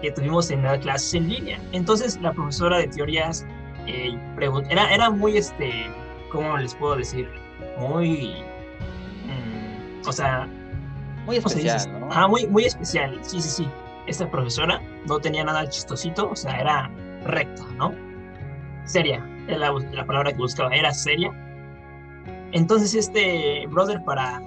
que 0.00 0.10
tuvimos 0.10 0.50
en 0.50 0.62
las 0.62 0.78
clases 0.80 1.14
en 1.14 1.28
línea. 1.28 1.58
Entonces, 1.72 2.20
la 2.20 2.32
profesora 2.32 2.78
de 2.78 2.88
teorías 2.88 3.46
eh, 3.86 4.18
era, 4.68 4.92
era 4.92 5.10
muy, 5.10 5.36
este, 5.36 5.86
¿cómo 6.30 6.56
les 6.58 6.74
puedo 6.74 6.96
decir? 6.96 7.28
Muy, 7.78 8.34
mm, 9.26 10.08
o 10.08 10.12
sea... 10.12 10.48
Muy 11.24 11.36
especial, 11.36 12.00
¿no? 12.00 12.08
Ah, 12.10 12.26
muy, 12.26 12.46
muy 12.48 12.64
especial, 12.64 13.18
sí, 13.22 13.40
sí, 13.40 13.48
sí. 13.48 13.68
Esta 14.08 14.28
profesora 14.28 14.82
no 15.06 15.20
tenía 15.20 15.44
nada 15.44 15.68
chistosito, 15.68 16.30
o 16.30 16.34
sea, 16.34 16.58
era 16.58 16.90
recta, 17.24 17.62
¿no? 17.76 17.94
Seria, 18.84 19.24
la, 19.46 19.72
la 19.92 20.04
palabra 20.04 20.32
que 20.32 20.38
buscaba, 20.38 20.74
era 20.74 20.92
seria. 20.92 21.30
Entonces, 22.50 22.94
este 22.94 23.66
brother, 23.68 24.02
para 24.04 24.42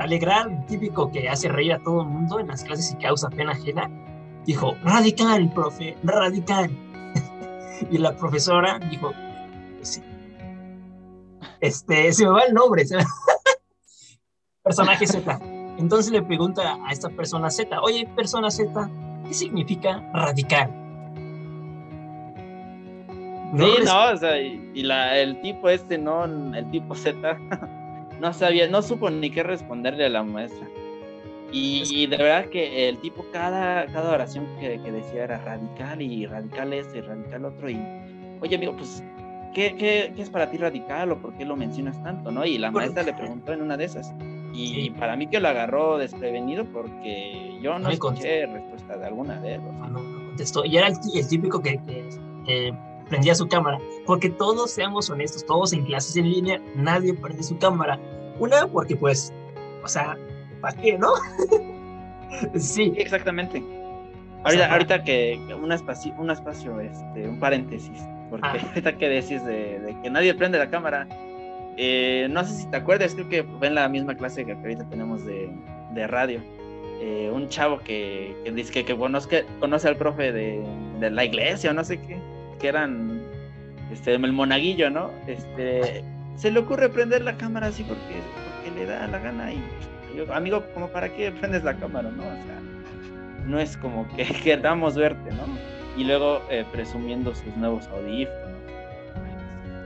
alegrar, 0.00 0.66
típico 0.66 1.10
que 1.10 1.28
hace 1.28 1.48
reír 1.48 1.74
a 1.74 1.78
todo 1.78 2.02
el 2.02 2.08
mundo 2.08 2.40
en 2.40 2.48
las 2.48 2.64
clases 2.64 2.92
y 2.92 2.96
causa 2.96 3.28
pena 3.28 3.52
ajena, 3.52 3.90
dijo, 4.44 4.74
radical, 4.82 5.52
profe, 5.52 5.96
radical. 6.02 6.70
y 7.90 7.98
la 7.98 8.16
profesora 8.16 8.78
dijo, 8.90 9.12
sí. 9.82 10.02
Este, 11.60 12.12
se 12.12 12.24
me 12.24 12.30
va 12.30 12.42
el 12.42 12.54
nombre. 12.54 12.84
Personaje 14.62 15.06
Z. 15.06 15.38
Entonces 15.78 16.12
le 16.12 16.22
pregunta 16.22 16.78
a 16.86 16.92
esta 16.92 17.08
persona 17.10 17.50
Z, 17.50 17.80
oye, 17.80 18.06
persona 18.14 18.50
Z, 18.50 18.90
¿qué 19.26 19.34
significa 19.34 20.02
radical? 20.12 20.70
No 23.52 23.66
sí, 23.66 23.72
no, 23.84 24.10
o 24.12 24.16
sea, 24.16 24.38
y, 24.38 24.82
la, 24.82 25.18
el 25.18 25.40
tipo 25.40 25.68
este, 25.68 25.98
no, 25.98 26.24
el 26.24 26.70
tipo 26.70 26.94
Z, 26.94 27.36
no 28.20 28.32
sabía, 28.32 28.68
no 28.68 28.82
supo 28.82 29.10
ni 29.10 29.30
qué 29.30 29.42
responderle 29.42 30.04
a 30.06 30.08
la 30.08 30.22
maestra. 30.22 30.68
Y, 31.52 32.06
de 32.06 32.16
verdad 32.16 32.48
que 32.48 32.88
el 32.88 32.98
tipo, 32.98 33.26
cada, 33.32 33.86
cada 33.86 34.12
oración 34.12 34.46
que, 34.60 34.78
decía 34.78 35.24
era 35.24 35.38
radical 35.38 36.00
y 36.00 36.24
radical 36.26 36.72
este 36.72 36.98
y 36.98 37.00
radical 37.00 37.44
otro. 37.44 37.68
Y, 37.68 37.80
oye, 38.40 38.54
amigo, 38.54 38.76
pues, 38.76 39.02
¿qué, 39.52 39.74
qué, 39.76 40.12
qué 40.14 40.22
es 40.22 40.30
para 40.30 40.48
ti 40.48 40.58
radical 40.58 41.10
o 41.10 41.20
por 41.20 41.36
qué 41.36 41.44
lo 41.44 41.56
mencionas 41.56 42.00
tanto? 42.04 42.30
¿no? 42.30 42.44
Y 42.44 42.56
la 42.58 42.70
maestra 42.70 43.02
le 43.02 43.14
preguntó 43.14 43.52
en 43.52 43.62
una 43.62 43.76
de 43.76 43.84
esas. 43.84 44.14
Y 44.52 44.90
para 44.90 45.16
mí 45.16 45.26
que 45.26 45.40
lo 45.40 45.48
agarró 45.48 45.96
desprevenido 45.98 46.64
porque 46.66 47.58
yo 47.62 47.78
no, 47.78 47.88
escuché 47.90 48.46
respuesta 48.46 48.96
de 48.96 49.06
alguna 49.06 49.40
de 49.40 49.54
ellos. 49.54 49.72
No, 49.74 49.88
no, 49.88 49.98
contestó. 50.26 50.64
Y 50.64 50.76
era 50.76 50.88
el, 50.88 51.28
típico 51.28 51.62
que, 51.62 51.80
que, 52.44 52.74
prendía 53.10 53.34
su 53.34 53.46
cámara. 53.46 53.78
Porque 54.06 54.30
todos, 54.30 54.70
seamos 54.70 55.10
honestos, 55.10 55.44
todos 55.44 55.74
en 55.74 55.84
clases 55.84 56.16
en 56.16 56.30
línea, 56.30 56.60
nadie 56.74 57.12
prende 57.12 57.42
su 57.42 57.58
cámara. 57.58 57.98
Una, 58.38 58.66
porque 58.66 58.96
pues, 58.96 59.32
o 59.84 59.88
sea, 59.88 60.16
¿para 60.62 60.80
qué, 60.80 60.96
no? 60.96 61.12
sí. 62.58 62.94
Exactamente. 62.96 63.62
Ahorita, 64.44 64.72
ahorita 64.72 65.04
que 65.04 65.38
un 65.60 65.70
espacio, 65.70 66.14
un 66.16 66.30
espacio, 66.30 66.80
este, 66.80 67.28
un 67.28 67.38
paréntesis, 67.38 68.00
porque 68.30 68.46
ah. 68.46 68.56
ahorita 68.68 68.96
que 68.96 69.08
decís 69.08 69.44
de, 69.44 69.94
que 70.02 70.08
nadie 70.08 70.32
prende 70.32 70.56
la 70.56 70.70
cámara, 70.70 71.06
eh, 71.76 72.26
no 72.30 72.42
sé 72.44 72.54
si 72.54 72.66
te 72.70 72.78
acuerdas, 72.78 73.14
creo 73.14 73.28
que 73.28 73.44
fue 73.44 73.66
en 73.66 73.74
la 73.74 73.86
misma 73.88 74.14
clase 74.14 74.46
que 74.46 74.52
ahorita 74.52 74.88
tenemos 74.88 75.26
de, 75.26 75.50
de 75.92 76.06
radio. 76.06 76.40
Eh, 77.02 77.30
un 77.32 77.48
chavo 77.48 77.78
que, 77.78 78.36
que 78.44 78.52
dice 78.52 78.72
que, 78.72 78.84
que, 78.84 78.96
conoce, 78.96 79.46
conoce 79.58 79.88
al 79.88 79.96
profe 79.96 80.32
de, 80.32 80.62
de, 81.00 81.10
la 81.10 81.24
iglesia 81.24 81.70
o 81.70 81.72
no 81.72 81.82
sé 81.82 81.98
qué, 81.98 82.18
que 82.60 82.68
eran 82.68 83.20
este, 83.92 84.14
el 84.14 84.32
monaguillo, 84.32 84.90
¿no? 84.90 85.10
Este, 85.26 86.04
se 86.36 86.50
le 86.50 86.60
ocurre 86.60 86.88
prender 86.88 87.22
la 87.22 87.36
cámara 87.36 87.68
así 87.68 87.82
porque, 87.82 88.22
porque 88.62 88.78
le 88.78 88.86
da 88.86 89.06
la 89.06 89.18
gana 89.18 89.52
y 89.52 89.62
amigo, 90.32 90.62
como 90.74 90.88
para 90.88 91.08
qué 91.08 91.30
prendes 91.32 91.64
la 91.64 91.76
cámara, 91.76 92.10
¿no? 92.10 92.22
O 92.22 92.42
sea, 92.44 92.60
no 93.46 93.58
es 93.58 93.76
como 93.76 94.06
que 94.14 94.24
queramos 94.44 94.96
verte, 94.96 95.30
¿no? 95.32 95.44
Y 95.96 96.04
luego 96.04 96.42
eh, 96.50 96.64
presumiendo 96.72 97.34
sus 97.34 97.56
nuevos 97.56 97.86
audífonos. 97.88 98.38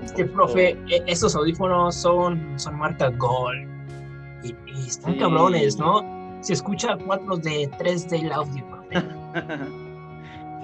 Es 0.05 0.13
que, 0.13 0.25
profe, 0.27 0.77
e, 0.89 1.03
esos 1.07 1.35
audífonos 1.35 1.95
son, 1.95 2.59
son 2.59 2.79
marca 2.79 3.09
Gold. 3.11 3.69
Y, 4.43 4.55
están 4.87 5.19
cabrones, 5.19 5.79
¿no? 5.79 6.39
Se 6.43 6.53
escucha 6.53 6.99
4D, 6.99 7.71
3D 7.79 8.25
el 8.25 8.33
audio, 8.33 8.67
profe. 8.67 9.03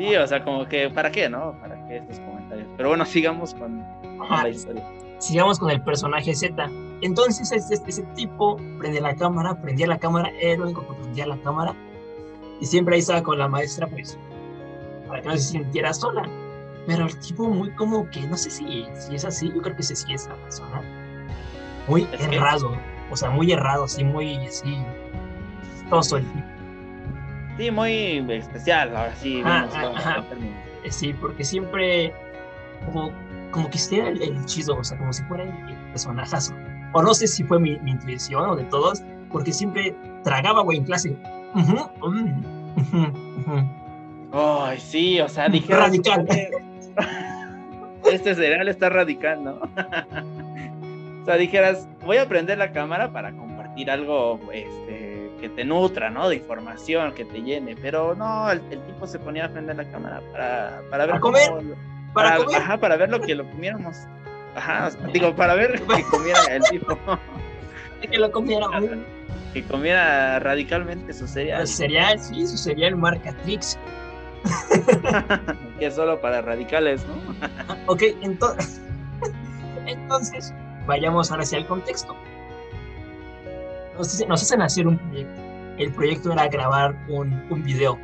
sí, 0.00 0.16
o 0.16 0.26
sea, 0.26 0.42
como 0.42 0.66
que, 0.66 0.88
¿para 0.90 1.10
qué, 1.10 1.28
no? 1.28 1.58
¿Para 1.60 1.76
qué 1.86 1.98
estos 1.98 2.20
comentarios? 2.20 2.68
Pero 2.76 2.88
bueno, 2.88 3.04
sigamos 3.04 3.54
con, 3.54 3.84
con 4.18 4.28
la 4.28 4.48
historia. 4.48 4.84
Sigamos 5.18 5.58
con 5.58 5.70
el 5.70 5.82
personaje 5.82 6.34
Z 6.34 6.70
entonces 7.02 7.50
este, 7.50 7.88
ese 7.88 8.02
tipo 8.14 8.56
prende 8.78 9.00
la 9.00 9.14
cámara, 9.14 9.54
prendía 9.60 9.86
la 9.86 9.98
cámara, 9.98 10.30
era 10.38 10.54
el 10.54 10.60
único 10.60 10.86
que 10.86 10.94
prendía 10.94 11.26
la 11.26 11.38
cámara 11.38 11.74
y 12.60 12.66
siempre 12.66 12.94
ahí 12.94 13.00
estaba 13.00 13.22
con 13.22 13.38
la 13.38 13.48
maestra, 13.48 13.86
pues, 13.86 14.18
para 15.08 15.22
que 15.22 15.28
no 15.28 15.36
se 15.36 15.44
sintiera 15.44 15.94
sola. 15.94 16.28
Pero 16.86 17.06
el 17.06 17.18
tipo 17.20 17.48
muy 17.48 17.70
como 17.74 18.08
que, 18.10 18.20
no 18.26 18.36
sé 18.36 18.50
si, 18.50 18.84
si 18.94 19.14
es 19.14 19.24
así, 19.24 19.50
yo 19.54 19.62
creo 19.62 19.76
que 19.76 19.82
sí 19.82 19.94
es 19.94 20.06
esa 20.08 20.34
persona. 20.34 20.82
Muy 21.88 22.06
errado, 22.12 22.72
o 23.10 23.16
sea, 23.16 23.30
muy 23.30 23.50
errado, 23.50 23.84
así, 23.84 24.04
muy 24.04 24.36
así, 24.46 24.76
chistoso 25.78 26.18
el 26.18 26.26
tipo. 26.26 26.59
Sí, 27.60 27.70
muy 27.70 28.24
especial, 28.30 28.96
ahora 28.96 29.14
sí. 29.16 29.42
Sí, 30.88 31.12
porque 31.12 31.44
siempre 31.44 32.10
como, 32.86 33.12
como 33.50 33.68
que 33.68 33.76
estuviera 33.76 34.08
el, 34.08 34.22
el 34.22 34.44
chido, 34.46 34.78
o 34.78 34.82
sea, 34.82 34.96
como 34.96 35.12
si 35.12 35.22
fuera 35.24 35.44
el, 35.44 35.76
personajazo 35.92 36.54
o 36.94 37.02
no 37.02 37.12
sé 37.12 37.26
si 37.26 37.44
fue 37.44 37.60
mi, 37.60 37.72
intuición 37.84 38.48
o 38.48 38.56
de 38.56 38.64
todos, 38.64 39.02
porque 39.30 39.52
siempre 39.52 39.94
tragaba, 40.24 40.62
güey, 40.62 40.78
en 40.78 40.84
clase. 40.84 41.14
Ay, 44.32 44.80
sí, 44.80 45.20
o 45.20 45.28
sea, 45.28 45.50
dije. 45.50 45.74
Radical. 45.74 46.26
Este 48.10 48.34
cereal 48.34 48.66
está 48.68 48.88
radical, 48.88 49.44
¿no? 49.44 49.52
o 51.22 51.24
sea, 51.26 51.36
dijeras, 51.36 51.86
voy 52.02 52.16
a 52.16 52.26
prender 52.26 52.56
la 52.56 52.72
cámara 52.72 53.12
para 53.12 53.30
compartir 53.32 53.90
algo 53.90 54.40
este, 54.52 55.09
que 55.40 55.48
te 55.48 55.64
nutra, 55.64 56.10
¿no? 56.10 56.28
De 56.28 56.36
información, 56.36 57.12
que 57.12 57.24
te 57.24 57.42
llene. 57.42 57.76
Pero 57.80 58.14
no, 58.14 58.50
el, 58.50 58.60
tipo 58.60 59.06
se 59.06 59.18
ponía 59.18 59.46
a 59.46 59.48
prender 59.48 59.76
la 59.76 59.84
cámara 59.90 60.20
para, 60.32 60.82
para 60.90 61.06
ver. 61.06 61.10
¿Para 61.10 61.20
comer? 61.20 61.50
¿Para, 62.12 62.36
comer? 62.36 62.56
Ajá, 62.56 62.76
para 62.78 62.96
ver 62.96 63.10
lo 63.10 63.20
que 63.20 63.34
lo 63.34 63.48
comiéramos. 63.50 63.96
Ajá, 64.54 64.90
digo, 65.12 65.34
para 65.34 65.54
ver 65.54 65.80
que 65.96 66.02
comiera 66.04 66.40
el 66.50 66.62
tipo. 66.64 66.98
que 68.00 68.18
lo 68.18 68.30
comiera 68.30 68.66
Que 69.52 69.64
comiera 69.64 70.38
radicalmente 70.38 71.12
su 71.12 71.26
cereal. 71.26 71.66
Su 71.66 71.78
cereal, 71.78 72.20
sí, 72.20 72.46
su 72.46 72.56
cereal 72.56 72.94
marca 72.94 73.34
Trix. 73.42 73.76
que 75.78 75.86
es 75.86 75.94
solo 75.94 76.20
para 76.20 76.40
radicales, 76.40 77.04
¿no? 77.04 77.84
ok, 77.92 78.02
entonces, 78.22 78.80
entonces, 79.86 80.54
vayamos 80.86 81.32
ahora 81.32 81.42
hacia 81.42 81.58
el 81.58 81.66
contexto. 81.66 82.14
Nos, 84.00 84.26
nos, 84.26 84.42
hacen 84.42 84.62
hacer 84.62 84.86
un 84.86 84.96
proyecto. 84.96 85.42
El 85.76 85.92
proyecto 85.92 86.32
era 86.32 86.48
grabar 86.48 86.96
un, 87.10 87.34
un 87.50 87.62
video, 87.62 87.98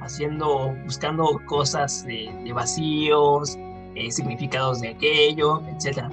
haciendo, 0.00 0.74
buscando 0.86 1.38
cosas 1.44 2.06
de, 2.06 2.32
de 2.42 2.52
vacíos, 2.54 3.58
eh, 3.94 4.10
significados 4.10 4.80
de 4.80 4.88
aquello, 4.88 5.60
etc. 5.68 6.04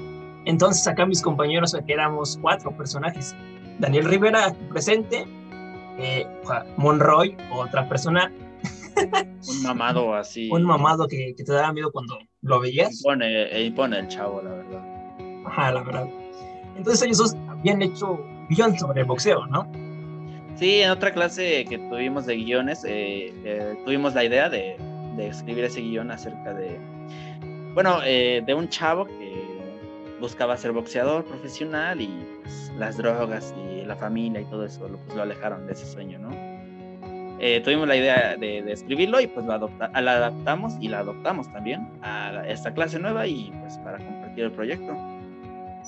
Entonces 0.43 0.85
acá 0.85 1.05
mis 1.05 1.21
compañeros, 1.21 1.73
que 1.87 1.93
éramos 1.93 2.37
cuatro 2.41 2.75
personajes. 2.75 3.33
Daniel 3.79 4.03
Rivera 4.03 4.53
presente, 4.69 5.25
eh, 5.97 6.27
Monroy, 6.75 7.37
otra 7.53 7.87
persona. 7.87 8.29
un 8.97 9.63
mamado 9.63 10.13
así. 10.13 10.49
Un 10.51 10.63
mamado 10.63 11.07
que, 11.07 11.33
te 11.37 11.53
daba 11.53 11.71
miedo 11.71 11.89
cuando 11.93 12.19
lo 12.41 12.59
veías. 12.59 12.99
Impone, 12.99 13.43
e 13.43 13.63
impone 13.63 13.99
el 13.99 14.09
chavo, 14.09 14.41
la 14.41 14.51
verdad. 14.51 15.45
Ajá, 15.45 15.71
la 15.71 15.83
verdad. 15.83 16.09
Entonces 16.75 17.01
ellos 17.03 17.33
habían 17.47 17.81
hecho 17.81 18.19
guion 18.49 18.77
sobre 18.77 19.03
boxeo, 19.03 19.45
¿no? 19.47 19.71
Sí, 20.55 20.81
en 20.81 20.91
otra 20.91 21.13
clase 21.13 21.65
que 21.65 21.77
tuvimos 21.77 22.25
de 22.25 22.35
guiones, 22.35 22.83
eh, 22.85 23.77
tuvimos 23.85 24.13
la 24.13 24.25
idea 24.25 24.49
de, 24.49 24.75
de 25.15 25.27
escribir 25.27 25.63
ese 25.63 25.81
guion 25.81 26.11
acerca 26.11 26.53
de, 26.53 26.77
bueno, 27.73 27.99
eh, 28.03 28.41
de 28.45 28.53
un 28.53 28.67
chavo 28.69 29.05
que 29.05 29.43
buscaba 30.19 30.57
ser 30.57 30.71
boxeador 30.71 31.23
profesional 31.25 32.01
y 32.01 32.09
pues, 32.41 32.71
las 32.77 32.97
drogas 32.97 33.53
y 33.57 33.85
la 33.85 33.95
familia 33.95 34.41
y 34.41 34.45
todo 34.45 34.65
eso 34.65 34.87
pues, 34.87 35.15
lo 35.15 35.21
alejaron 35.21 35.65
de 35.67 35.73
ese 35.73 35.85
sueño, 35.85 36.19
¿no? 36.19 36.29
Eh, 37.41 37.61
tuvimos 37.63 37.87
la 37.87 37.95
idea 37.95 38.35
de, 38.35 38.69
escribirlo 38.69 39.21
y 39.21 39.27
pues 39.27 39.45
lo 39.45 39.57
la 39.57 40.11
adaptamos 40.11 40.73
y 40.81 40.89
la 40.89 40.99
adoptamos 40.99 41.49
también 41.53 41.87
a 42.01 42.43
esta 42.45 42.73
clase 42.73 42.99
nueva 42.99 43.27
y 43.27 43.49
pues 43.61 43.77
para 43.77 43.97
compartir 43.97 44.43
el 44.43 44.51
proyecto. 44.51 44.93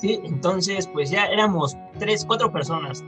Sí, 0.01 0.20
entonces 0.24 0.88
pues 0.88 1.12
ya 1.12 1.27
éramos 1.27 1.77
tres, 2.00 2.25
cuatro 2.25 2.51
personas. 2.51 3.03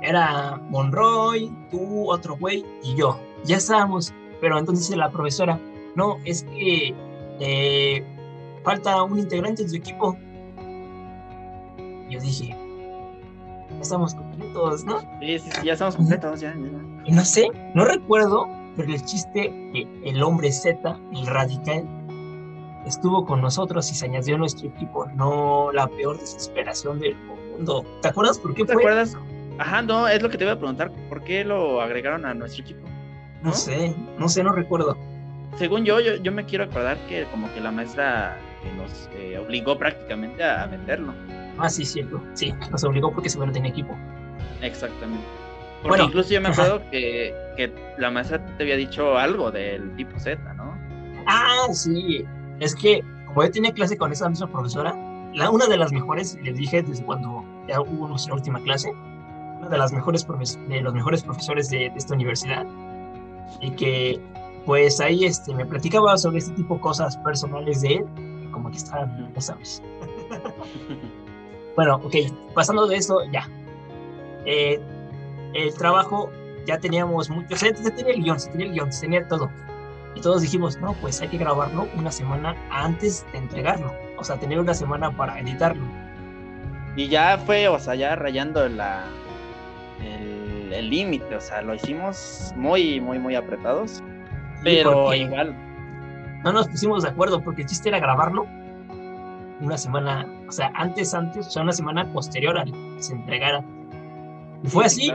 era 0.00 0.56
Monroy, 0.70 1.52
tú, 1.70 2.10
otro 2.10 2.34
güey 2.38 2.64
y 2.82 2.96
yo. 2.96 3.20
Ya 3.44 3.58
estábamos, 3.58 4.14
pero 4.40 4.58
entonces 4.58 4.96
la 4.96 5.10
profesora, 5.10 5.60
no, 5.96 6.16
es 6.24 6.44
que 6.44 6.94
eh, 7.40 8.02
falta 8.64 9.02
un 9.02 9.18
integrante 9.18 9.64
de 9.64 9.68
su 9.68 9.76
equipo. 9.76 10.16
Yo 12.08 12.18
dije, 12.20 12.56
ya 13.68 13.80
estamos 13.82 14.14
completos, 14.14 14.84
¿no? 14.86 15.00
Sí, 15.20 15.38
sí, 15.40 15.50
ya 15.62 15.74
estamos 15.74 15.96
completos, 15.96 16.40
ya, 16.40 16.56
Y 17.04 17.12
no 17.12 17.22
sé, 17.22 17.50
no 17.74 17.84
recuerdo, 17.84 18.48
pero 18.78 18.90
el 18.90 19.04
chiste 19.04 19.50
que 19.74 19.86
el 20.06 20.22
hombre 20.22 20.50
Z, 20.50 20.98
el 21.12 21.26
radical, 21.26 21.86
estuvo 22.86 23.24
con 23.24 23.40
nosotros 23.40 23.90
y 23.90 23.94
se 23.94 24.06
añadió 24.06 24.36
a 24.36 24.38
nuestro 24.38 24.68
equipo. 24.68 25.06
No 25.14 25.70
la 25.72 25.86
peor 25.88 26.18
desesperación 26.18 26.98
del 27.00 27.16
mundo. 27.16 27.84
¿Te 28.02 28.08
acuerdas 28.08 28.38
por 28.38 28.54
qué 28.54 28.64
¿Te 28.64 28.72
acuerdas? 28.72 29.16
Ajá, 29.58 29.82
no, 29.82 30.08
es 30.08 30.22
lo 30.22 30.30
que 30.30 30.38
te 30.38 30.44
iba 30.44 30.54
a 30.54 30.58
preguntar. 30.58 30.90
¿Por 31.08 31.22
qué 31.22 31.44
lo 31.44 31.80
agregaron 31.80 32.24
a 32.24 32.34
nuestro 32.34 32.64
equipo? 32.64 32.86
No, 33.42 33.52
sé, 33.52 33.94
no 34.18 34.28
sé, 34.28 34.42
no 34.42 34.52
recuerdo. 34.52 34.96
Según 35.56 35.84
yo, 35.84 36.00
yo, 36.00 36.16
yo 36.16 36.32
me 36.32 36.44
quiero 36.44 36.64
acordar 36.64 36.96
que 37.08 37.24
como 37.30 37.52
que 37.52 37.60
la 37.60 37.70
maestra 37.70 38.38
nos 38.76 39.08
eh, 39.14 39.38
obligó 39.38 39.78
prácticamente 39.78 40.42
a 40.44 40.66
meterlo. 40.66 41.12
Ah, 41.58 41.68
sí, 41.68 41.84
cierto. 41.84 42.22
Sí, 42.34 42.54
nos 42.70 42.84
obligó 42.84 43.12
porque 43.12 43.28
seguro 43.28 43.52
tenía 43.52 43.70
equipo. 43.70 43.96
Exactamente. 44.62 45.24
Porque 45.82 45.88
bueno, 45.88 46.04
incluso 46.04 46.30
yo 46.30 46.40
me 46.40 46.48
acuerdo 46.48 46.82
que, 46.90 47.34
que, 47.56 47.72
la 47.98 48.10
maestra 48.10 48.44
te 48.56 48.62
había 48.62 48.76
dicho 48.76 49.16
algo 49.16 49.50
del 49.50 49.94
tipo 49.96 50.18
Z, 50.18 50.54
¿no? 50.54 50.76
Ah, 51.26 51.66
sí. 51.72 52.24
Es 52.60 52.74
que 52.74 53.02
como 53.26 53.44
yo 53.44 53.50
tenía 53.50 53.72
clase 53.72 53.96
con 53.96 54.12
esa 54.12 54.28
misma 54.28 54.46
profesora, 54.48 54.94
la, 55.34 55.50
una 55.50 55.66
de 55.66 55.76
las 55.76 55.92
mejores, 55.92 56.36
les 56.42 56.56
dije 56.56 56.82
desde 56.82 57.04
cuando 57.04 57.44
ya 57.68 57.80
hubo 57.80 58.08
nuestra 58.08 58.34
última 58.34 58.60
clase, 58.60 58.92
una 59.58 59.68
de 59.68 59.78
las 59.78 59.92
mejores 59.92 60.26
de 60.68 60.80
los 60.80 60.94
mejores 60.94 61.22
profesores 61.22 61.70
de, 61.70 61.90
de, 61.90 61.92
esta 61.96 62.14
universidad, 62.14 62.66
y 63.60 63.70
que 63.70 64.20
pues 64.66 65.00
ahí 65.00 65.24
este, 65.24 65.54
me 65.54 65.64
platicaba 65.64 66.16
sobre 66.16 66.38
este 66.38 66.52
tipo 66.54 66.74
de 66.74 66.80
cosas 66.80 67.16
personales 67.18 67.80
de 67.82 67.94
él, 67.94 68.04
como 68.50 68.70
que 68.70 68.76
estaba, 68.76 69.08
ya 69.34 69.40
sabes. 69.40 69.82
bueno, 71.76 71.96
ok, 71.96 72.14
pasando 72.54 72.86
de 72.86 72.96
eso, 72.96 73.20
ya. 73.32 73.48
Eh, 74.44 74.80
el 75.54 75.74
trabajo 75.74 76.30
ya 76.66 76.78
teníamos 76.78 77.30
mucho, 77.30 77.54
o 77.54 77.56
sea, 77.56 77.72
tenía 77.72 78.12
el 78.12 78.22
guion, 78.22 78.40
se 78.40 78.50
tenía 78.50 78.66
el 78.66 78.72
guion, 78.72 78.92
se 78.92 79.02
tenía 79.02 79.26
todo. 79.28 79.50
Y 80.14 80.20
todos 80.20 80.42
dijimos, 80.42 80.78
no, 80.78 80.94
pues 80.94 81.20
hay 81.20 81.28
que 81.28 81.38
grabarlo 81.38 81.88
una 81.96 82.10
semana 82.10 82.56
antes 82.70 83.24
de 83.32 83.38
entregarlo. 83.38 83.94
O 84.18 84.24
sea, 84.24 84.36
tener 84.36 84.58
una 84.58 84.74
semana 84.74 85.10
para 85.16 85.38
editarlo. 85.38 85.84
Y 86.96 87.08
ya 87.08 87.38
fue, 87.38 87.68
o 87.68 87.78
sea, 87.78 87.94
ya 87.94 88.16
rayando 88.16 88.68
la, 88.68 89.04
el 90.00 90.90
límite, 90.90 91.36
o 91.36 91.40
sea, 91.40 91.62
lo 91.62 91.74
hicimos 91.74 92.52
muy, 92.56 93.00
muy, 93.00 93.18
muy 93.18 93.34
apretados. 93.34 94.02
Pero 94.62 95.14
igual. 95.14 95.54
No 96.42 96.52
nos 96.52 96.68
pusimos 96.68 97.02
de 97.02 97.10
acuerdo 97.10 97.40
porque 97.42 97.62
el 97.62 97.68
chiste 97.68 97.90
era 97.90 97.98
grabarlo 97.98 98.46
una 99.60 99.76
semana, 99.76 100.26
o 100.48 100.52
sea, 100.52 100.72
antes, 100.74 101.12
antes, 101.12 101.46
o 101.46 101.50
sea, 101.50 101.62
una 101.62 101.72
semana 101.72 102.10
posterior 102.12 102.58
a 102.58 102.64
que 102.64 102.72
se 102.98 103.12
entregara. 103.12 103.62
Y 104.62 104.68
fue 104.68 104.86
así. 104.86 105.12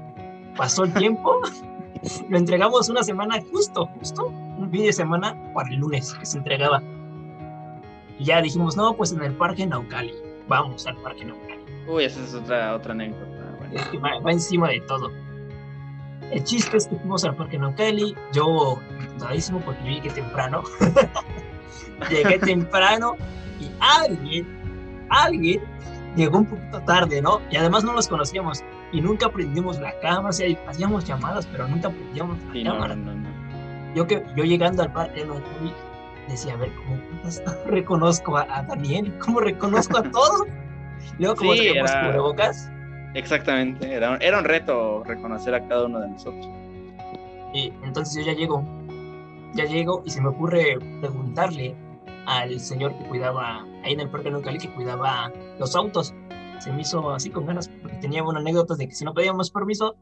Pasó 0.56 0.84
el 0.84 0.92
tiempo. 0.94 1.40
lo 2.28 2.38
entregamos 2.38 2.88
una 2.88 3.02
semana 3.02 3.42
justo, 3.50 3.86
justo, 3.98 4.26
un 4.26 4.70
fin 4.70 4.84
de 4.84 4.92
semana 4.92 5.36
para 5.54 5.68
el 5.70 5.76
lunes 5.76 6.14
que 6.14 6.26
se 6.26 6.38
entregaba. 6.38 6.82
Y 8.18 8.24
ya 8.24 8.40
dijimos, 8.42 8.76
no, 8.76 8.94
pues 8.94 9.12
en 9.12 9.22
el 9.22 9.32
Parque 9.32 9.66
Naucali. 9.66 10.14
Vamos 10.48 10.86
al 10.86 10.96
Parque 10.98 11.24
Naucali. 11.24 11.60
Uy, 11.88 12.04
esa 12.04 12.22
es 12.22 12.34
otra, 12.34 12.74
otra 12.74 12.92
anécdota. 12.92 13.26
Va, 14.02 14.18
va, 14.20 14.32
encima 14.32 14.68
de 14.68 14.80
todo. 14.82 15.10
El 16.30 16.44
chiste 16.44 16.76
es 16.76 16.86
que 16.86 16.96
fuimos 16.96 17.24
al 17.24 17.34
Parque 17.34 17.58
Naucali. 17.58 18.14
Yo, 18.32 18.78
todavísimo 19.18 19.60
porque 19.60 19.82
llegué 19.82 20.10
temprano. 20.10 20.62
llegué 22.10 22.38
temprano 22.38 23.16
y 23.60 23.70
alguien, 23.80 25.06
alguien 25.08 25.62
llegó 26.16 26.38
un 26.38 26.46
poquito 26.46 26.80
tarde, 26.82 27.22
¿no? 27.22 27.40
Y 27.50 27.56
además 27.56 27.84
no 27.84 27.92
los 27.92 28.08
conocíamos 28.08 28.62
y 28.92 29.00
nunca 29.00 29.28
prendimos 29.28 29.78
la 29.80 29.98
cámara, 30.00 30.28
o 30.28 30.32
sea, 30.32 30.48
hacíamos 30.68 31.04
llamadas, 31.04 31.46
pero 31.46 31.66
nunca 31.68 31.90
prendíamos 31.90 32.38
la 32.44 32.52
sí, 32.52 32.64
cámara. 32.64 32.94
No, 32.94 33.12
no, 33.12 33.20
no. 33.20 33.94
Yo, 33.94 34.06
que, 34.06 34.24
yo 34.36 34.44
llegando 34.44 34.82
al 34.82 34.92
no, 35.26 35.40
decía, 36.28 36.54
a 36.54 36.56
ver, 36.56 36.70
¿cómo 37.44 37.64
reconozco 37.66 38.36
a, 38.36 38.46
a, 38.50 38.62
Daniel? 38.62 39.12
¿Cómo 39.18 39.40
reconozco 39.40 39.98
a 39.98 40.02
todos? 40.02 40.46
Luego, 41.18 41.36
como 41.36 41.52
sí, 41.54 41.68
era... 41.68 42.06
cubrebocas. 42.06 42.70
Exactamente, 43.14 43.92
era, 43.92 44.16
era 44.16 44.38
un 44.38 44.44
reto 44.44 45.02
reconocer 45.04 45.54
a 45.54 45.68
cada 45.68 45.84
uno 45.84 46.00
de 46.00 46.08
nosotros. 46.08 46.48
Y 47.52 47.70
entonces 47.82 48.24
yo 48.24 48.32
ya 48.32 48.38
llego, 48.38 48.64
ya 49.54 49.64
llego 49.64 50.02
y 50.06 50.10
se 50.10 50.22
me 50.22 50.28
ocurre 50.28 50.78
preguntarle 51.00 51.74
al 52.26 52.58
señor 52.60 52.96
que 52.96 53.04
cuidaba 53.04 53.64
ahí 53.84 53.92
en 53.92 54.00
el 54.00 54.10
parque 54.10 54.30
Nucali, 54.30 54.58
que 54.58 54.72
cuidaba 54.72 55.32
los 55.58 55.74
autos 55.76 56.14
se 56.62 56.72
me 56.72 56.82
hizo 56.82 57.10
así 57.10 57.28
con 57.28 57.44
ganas, 57.44 57.68
porque 57.68 57.96
tenía 57.96 58.22
una 58.22 58.38
anécdota 58.38 58.76
de 58.76 58.86
que 58.86 58.94
si 58.94 59.04
no 59.04 59.12
pedíamos 59.12 59.50
permiso, 59.50 59.96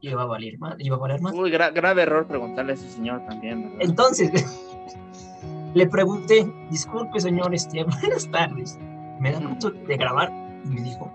iba 0.00 0.22
a 0.22 0.26
valer 0.26 0.58
más. 0.58 0.74
Iba 0.78 0.96
a 0.96 0.98
valer 0.98 1.20
más. 1.20 1.32
Uy, 1.32 1.50
gra 1.50 1.70
grave 1.70 2.02
error 2.02 2.26
preguntarle 2.26 2.72
a 2.72 2.74
ese 2.74 2.90
señor 2.90 3.24
también. 3.26 3.62
¿verdad? 3.62 3.78
Entonces, 3.82 4.30
le 5.74 5.86
pregunté, 5.86 6.52
disculpe 6.70 7.20
señor, 7.20 7.54
este, 7.54 7.84
buenas 8.00 8.28
tardes, 8.32 8.78
¿me 9.20 9.30
da 9.30 9.38
gusto 9.38 9.70
de 9.70 9.96
grabar? 9.96 10.32
Y 10.64 10.68
me 10.70 10.82
dijo, 10.82 11.12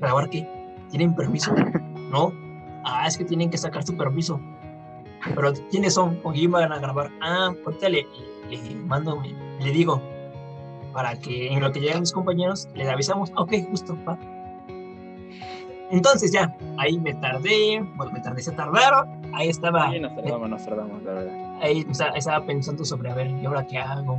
¿grabar 0.00 0.30
qué? 0.30 0.48
¿Tienen 0.90 1.14
permiso? 1.14 1.54
no. 2.10 2.32
Ah, 2.84 3.06
es 3.06 3.18
que 3.18 3.24
tienen 3.24 3.50
que 3.50 3.58
sacar 3.58 3.84
su 3.84 3.96
permiso. 3.98 4.40
Pero 5.34 5.52
¿quiénes 5.70 5.92
son? 5.92 6.16
¿Con 6.22 6.32
quién 6.32 6.52
van 6.52 6.72
a 6.72 6.78
grabar? 6.78 7.10
Ah, 7.20 7.52
ahorita 7.66 7.88
le, 7.90 8.06
le 8.50 8.74
mando, 8.74 9.22
le 9.60 9.70
digo, 9.70 10.00
para 10.92 11.14
que 11.18 11.52
en 11.52 11.60
lo 11.60 11.72
que 11.72 11.80
llegan 11.80 12.00
mis 12.00 12.12
compañeros 12.12 12.68
les 12.74 12.88
avisamos, 12.88 13.30
ok, 13.36 13.52
justo, 13.70 13.96
va. 14.08 14.18
Entonces 15.90 16.32
ya, 16.32 16.56
ahí 16.78 16.98
me 16.98 17.14
tardé, 17.14 17.80
bueno, 17.96 18.12
me 18.12 18.20
tardé, 18.20 18.42
se 18.42 18.52
tardaron, 18.52 19.22
ahí 19.34 19.48
estaba. 19.48 19.90
Sí, 19.92 20.00
nos 20.00 20.16
tardamos, 20.16 20.48
nos 20.48 20.64
tardamos, 20.64 21.02
la 21.02 21.12
verdad. 21.12 21.58
Ahí 21.62 21.86
sea, 21.92 22.08
estaba 22.08 22.44
pensando 22.44 22.84
sobre, 22.84 23.10
a 23.10 23.14
ver, 23.14 23.28
¿y 23.28 23.46
ahora 23.46 23.66
qué 23.66 23.78
hago? 23.78 24.18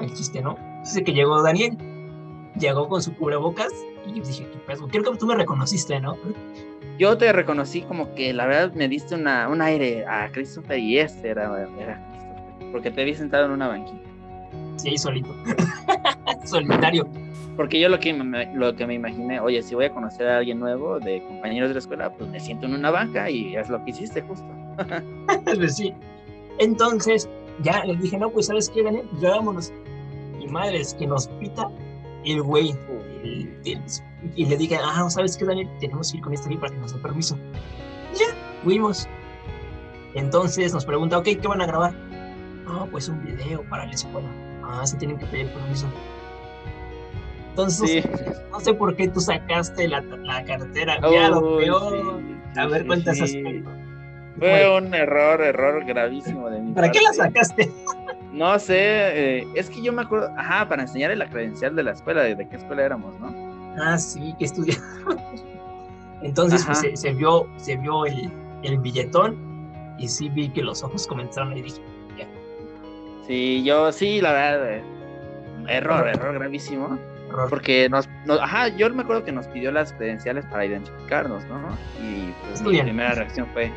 El 0.00 0.12
chiste, 0.14 0.42
¿no? 0.42 0.56
Dice 0.80 1.04
que 1.04 1.12
llegó 1.12 1.42
Daniel, 1.42 1.78
llegó 2.58 2.88
con 2.88 3.02
su 3.02 3.14
cubrebocas 3.14 3.72
y 4.06 4.18
yo 4.18 4.26
dije, 4.26 4.48
¿qué 4.50 4.58
pedo? 4.66 4.88
Creo 4.88 5.04
que 5.04 5.18
tú 5.18 5.26
me 5.26 5.36
reconociste, 5.36 6.00
¿no? 6.00 6.16
Yo 6.98 7.18
te 7.18 7.32
reconocí 7.32 7.82
como 7.82 8.14
que 8.14 8.32
la 8.32 8.46
verdad 8.46 8.72
me 8.74 8.88
diste 8.88 9.14
una, 9.14 9.48
un 9.48 9.62
aire 9.62 10.06
a 10.06 10.30
Christopher 10.32 10.78
y 10.78 10.98
este 10.98 11.28
era, 11.28 11.68
era 11.78 12.13
porque 12.74 12.90
te 12.90 13.04
vi 13.04 13.14
sentado 13.14 13.44
en 13.44 13.52
una 13.52 13.68
banquita. 13.68 14.02
Sí, 14.78 14.88
ahí 14.88 14.98
solito. 14.98 15.32
Solitario. 16.44 17.06
Porque 17.56 17.78
yo 17.78 17.88
lo 17.88 18.00
que, 18.00 18.12
me, 18.12 18.52
lo 18.52 18.74
que 18.74 18.84
me 18.84 18.94
imaginé, 18.94 19.38
oye, 19.38 19.62
si 19.62 19.76
voy 19.76 19.84
a 19.84 19.90
conocer 19.90 20.26
a 20.26 20.38
alguien 20.38 20.58
nuevo 20.58 20.98
de 20.98 21.22
compañeros 21.22 21.68
de 21.68 21.74
la 21.74 21.78
escuela, 21.78 22.12
pues 22.12 22.28
me 22.30 22.40
siento 22.40 22.66
en 22.66 22.74
una 22.74 22.90
banca 22.90 23.30
y 23.30 23.54
es 23.54 23.68
lo 23.68 23.82
que 23.84 23.92
hiciste 23.92 24.22
justo. 24.22 24.44
pues 25.44 25.76
sí. 25.76 25.94
Entonces, 26.58 27.28
ya 27.62 27.84
les 27.84 28.02
dije, 28.02 28.18
no, 28.18 28.28
pues 28.28 28.46
¿sabes 28.46 28.68
qué, 28.70 28.82
Daniel? 28.82 29.08
Ya 29.20 29.30
vámonos. 29.30 29.72
Y 30.40 30.48
madre, 30.48 30.80
es 30.80 30.94
que 30.94 31.06
nos 31.06 31.28
pita 31.28 31.70
el 32.24 32.42
güey. 32.42 32.74
El, 33.22 33.56
el, 33.66 33.80
y 34.34 34.46
le 34.46 34.56
dije, 34.56 34.80
ah, 34.82 35.08
¿sabes 35.10 35.36
qué, 35.36 35.44
Daniel? 35.44 35.70
Tenemos 35.78 36.10
que 36.10 36.18
ir 36.18 36.24
con 36.24 36.32
este 36.34 36.46
güey 36.48 36.58
para 36.58 36.74
que 36.74 36.80
nos 36.80 36.92
dé 36.92 36.98
permiso. 36.98 37.38
Y 38.12 38.18
ya, 38.18 38.34
fuimos. 38.64 39.08
Entonces 40.14 40.74
nos 40.74 40.84
pregunta, 40.84 41.18
ok, 41.18 41.24
¿qué 41.40 41.46
van 41.46 41.60
a 41.60 41.66
grabar? 41.66 42.13
No, 42.74 42.86
pues 42.86 43.08
un 43.08 43.22
video 43.24 43.62
para 43.70 43.86
la 43.86 43.92
escuela. 43.92 44.28
Ah, 44.64 44.84
se 44.84 44.96
tienen 44.96 45.16
que 45.16 45.26
pedir 45.26 45.48
permiso. 45.52 45.86
Entonces, 47.50 48.02
sí. 48.02 48.10
no 48.50 48.58
sé 48.58 48.74
por 48.74 48.96
qué 48.96 49.06
tú 49.06 49.20
sacaste 49.20 49.86
la, 49.86 50.00
la 50.00 50.44
cartera. 50.44 50.98
Oh, 51.04 51.12
ya 51.12 51.28
lo 51.28 51.56
peor. 51.56 52.18
Sí, 52.52 52.58
a 52.58 52.66
ver, 52.66 52.80
sí, 52.80 52.86
cuenta 52.88 53.12
ese 53.12 53.24
aspecto. 53.24 53.70
Fue 54.40 54.76
un 54.76 54.92
error, 54.92 55.40
error 55.40 55.84
gravísimo 55.84 56.50
de 56.50 56.60
mi 56.60 56.72
¿Para 56.72 56.88
parte. 56.88 56.98
qué 56.98 57.04
la 57.04 57.12
sacaste? 57.12 57.72
No 58.32 58.58
sé, 58.58 58.74
eh, 58.78 59.46
es 59.54 59.70
que 59.70 59.80
yo 59.80 59.92
me 59.92 60.02
acuerdo, 60.02 60.28
ajá, 60.36 60.68
para 60.68 60.82
enseñarle 60.82 61.14
la 61.14 61.30
credencial 61.30 61.76
de 61.76 61.84
la 61.84 61.92
escuela, 61.92 62.22
de, 62.22 62.34
de 62.34 62.48
qué 62.48 62.56
escuela 62.56 62.82
éramos, 62.82 63.14
¿no? 63.20 63.32
Ah, 63.80 63.96
sí, 63.96 64.34
que 64.36 64.46
estudiamos. 64.46 64.84
Entonces, 66.22 66.64
pues, 66.66 66.78
se, 66.78 66.96
se, 66.96 67.12
vio, 67.12 67.46
se 67.56 67.76
vio 67.76 68.04
el, 68.06 68.32
el 68.64 68.78
billetón 68.78 69.36
y 69.96 70.08
sí 70.08 70.28
vi 70.28 70.48
que 70.48 70.64
los 70.64 70.82
ojos 70.82 71.06
comenzaron 71.06 71.56
y 71.56 71.62
dije. 71.62 71.80
Sí, 73.26 73.62
yo 73.64 73.90
sí, 73.92 74.20
la 74.20 74.32
verdad, 74.32 74.72
eh, 74.74 74.84
error, 75.68 76.08
error 76.08 76.34
gravísimo. 76.34 76.98
Error. 77.28 77.48
Porque 77.48 77.88
nos, 77.88 78.08
nos, 78.26 78.38
ajá, 78.40 78.68
yo 78.68 78.88
me 78.90 79.02
acuerdo 79.02 79.24
que 79.24 79.32
nos 79.32 79.46
pidió 79.48 79.72
las 79.72 79.92
credenciales 79.94 80.44
para 80.46 80.66
identificarnos, 80.66 81.44
¿no? 81.46 81.76
Y 82.02 82.32
pues 82.46 82.62
mi 82.62 82.80
primera 82.82 83.12
reacción 83.12 83.46
fue, 83.52 83.72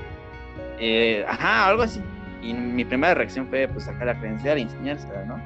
eh, 0.79 1.25
ajá, 1.27 1.67
algo 1.67 1.83
así. 1.83 2.01
Y 2.41 2.53
mi 2.53 2.85
primera 2.85 3.13
reacción 3.13 3.47
fue 3.47 3.67
pues 3.67 3.85
sacar 3.85 4.07
la 4.07 4.19
credencial 4.19 4.59
y 4.59 4.63
enseñársela, 4.63 5.23
¿no? 5.25 5.41